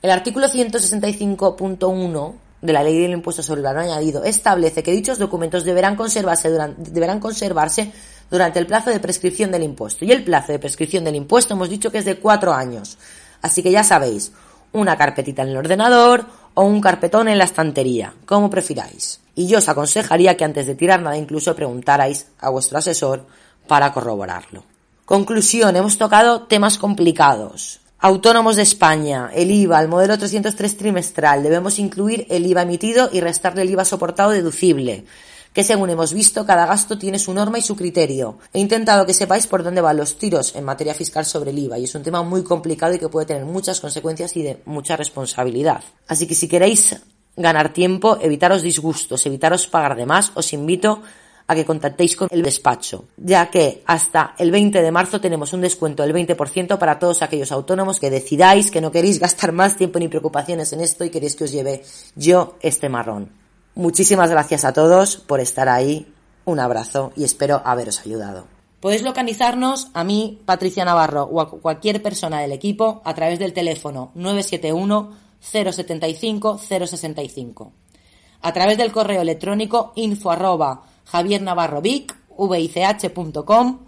El 0.02 0.10
artículo 0.10 0.48
165.1 0.48 2.36
de 2.62 2.74
la 2.74 2.84
Ley 2.84 3.00
del 3.00 3.12
Impuesto 3.12 3.42
sobre 3.42 3.60
el 3.60 3.66
Valor 3.66 3.84
Añadido 3.84 4.24
establece 4.24 4.84
que 4.84 4.92
dichos 4.92 5.18
documentos 5.18 5.64
deberán 5.64 5.96
conservarse, 5.96 6.50
durante, 6.50 6.92
deberán 6.92 7.20
conservarse 7.20 7.92
durante 8.30 8.60
el 8.60 8.68
plazo 8.68 8.92
de 8.92 9.00
prescripción 9.00 9.52
del 9.52 9.64
impuesto. 9.64 10.06
Y 10.06 10.12
el 10.12 10.24
plazo 10.24 10.52
de 10.52 10.60
prescripción 10.60 11.04
del 11.04 11.16
impuesto 11.16 11.54
hemos 11.54 11.70
dicho 11.70 11.92
que 11.92 11.98
es 11.98 12.06
de 12.06 12.18
cuatro 12.18 12.54
años. 12.54 12.98
Así 13.42 13.64
que 13.64 13.72
ya 13.72 13.84
sabéis, 13.84 14.32
una 14.72 14.98
carpetita 14.98 15.42
en 15.42 15.50
el 15.50 15.58
ordenador 15.58 16.26
o 16.54 16.64
un 16.64 16.82
carpetón 16.82 17.28
en 17.28 17.38
la 17.38 17.44
estantería, 17.46 18.14
como 18.26 18.50
prefiráis. 18.50 19.20
Y 19.36 19.48
yo 19.48 19.58
os 19.58 19.70
aconsejaría 19.70 20.38
que 20.38 20.46
antes 20.46 20.68
de 20.68 20.76
tirar 20.76 21.02
nada 21.02 21.18
incluso 21.18 21.56
preguntarais 21.56 22.28
a 22.40 22.50
vuestro 22.50 22.78
asesor 22.78 23.26
para 23.68 23.92
corroborarlo. 23.92 24.64
Conclusión, 25.06 25.76
hemos 25.76 25.98
tocado 25.98 26.44
temas 26.44 26.78
complicados. 26.78 27.81
Autónomos 28.04 28.56
de 28.56 28.64
España, 28.64 29.30
el 29.32 29.52
IVA, 29.52 29.80
el 29.80 29.88
modelo 29.88 30.18
303 30.18 30.76
trimestral, 30.76 31.44
debemos 31.44 31.78
incluir 31.78 32.26
el 32.32 32.48
IVA 32.48 32.64
emitido 32.64 33.12
y 33.14 33.22
restarle 33.22 33.62
el 33.62 33.70
IVA 33.70 33.86
soportado 33.86 34.32
deducible, 34.32 35.06
que 35.54 35.64
según 35.64 35.92
hemos 35.92 36.12
visto 36.12 36.44
cada 36.44 36.66
gasto 36.66 36.98
tiene 36.98 37.20
su 37.20 37.32
norma 37.32 37.60
y 37.60 37.62
su 37.62 37.76
criterio. 37.76 38.40
He 38.54 38.60
intentado 38.60 39.06
que 39.06 39.14
sepáis 39.14 39.46
por 39.46 39.64
dónde 39.64 39.82
van 39.82 39.98
los 39.98 40.18
tiros 40.18 40.56
en 40.56 40.64
materia 40.64 40.96
fiscal 40.96 41.26
sobre 41.26 41.52
el 41.52 41.60
IVA 41.60 41.78
y 41.78 41.84
es 41.84 41.94
un 41.94 42.02
tema 42.02 42.24
muy 42.24 42.44
complicado 42.44 42.96
y 42.96 42.98
que 42.98 43.08
puede 43.08 43.28
tener 43.28 43.46
muchas 43.46 43.80
consecuencias 43.80 44.36
y 44.36 44.42
de 44.42 44.64
mucha 44.66 44.98
responsabilidad. 44.98 45.84
Así 46.08 46.26
que 46.26 46.34
si 46.34 46.48
queréis 46.48 46.96
ganar 47.36 47.72
tiempo, 47.72 48.18
evitaros 48.20 48.64
disgustos, 48.64 49.24
evitaros 49.28 49.68
pagar 49.68 49.96
de 49.96 50.08
más, 50.08 50.32
os 50.34 50.54
invito 50.54 50.94
a 50.94 51.21
que 51.48 51.66
contactéis 51.66 52.16
con 52.16 52.28
el 52.32 52.42
despacho, 52.42 53.06
ya 53.18 53.50
que 53.50 53.84
hasta 53.86 54.36
el 54.38 54.52
20 54.52 54.82
de 54.82 54.92
marzo 54.92 55.20
tenemos 55.20 55.54
un 55.54 55.62
descuento 55.62 56.04
del 56.04 56.14
20% 56.14 56.78
para 56.78 57.00
todos 57.00 57.22
aquellos 57.22 57.52
autónomos 57.52 58.00
que 58.00 58.10
decidáis 58.10 58.72
que 58.72 58.82
no 58.82 58.92
queréis 58.92 59.20
gastar 59.20 59.52
más 59.52 59.76
tiempo 59.76 60.00
ni 60.00 60.08
preocupaciones 60.08 60.72
en 60.74 60.82
esto 60.82 61.04
y 61.04 61.10
queréis 61.10 61.36
que 61.36 61.44
os 61.44 61.52
lleve 61.52 61.84
yo 62.16 62.56
este 62.62 62.90
marrón. 62.90 63.32
Muchísimas 63.76 64.30
gracias 64.30 64.66
a 64.66 64.74
todos 64.74 65.18
por 65.18 65.40
estar 65.40 65.70
ahí, 65.70 66.14
un 66.46 66.60
abrazo 66.60 67.14
y 67.16 67.24
espero 67.24 67.62
haberos 67.64 68.00
ayudado. 68.02 68.48
Podéis 68.80 69.04
localizarnos 69.04 69.90
a 69.94 70.04
mí, 70.04 70.42
Patricia 70.44 70.84
Navarro, 70.84 71.24
o 71.24 71.40
a 71.40 71.50
cualquier 71.50 72.02
persona 72.02 72.42
del 72.42 72.52
equipo 72.52 73.02
a 73.06 73.14
través 73.14 73.38
del 73.38 73.54
teléfono 73.54 74.12
971 74.16 75.12
075 75.40 76.58
065. 76.58 77.74
A 78.42 78.54
través 78.54 78.78
del 78.78 78.92
correo 78.92 79.22
electrónico 79.22 79.94
info 79.96 80.32
arroba 80.32 80.82
javiernavarrovic.vich.com 81.06 83.80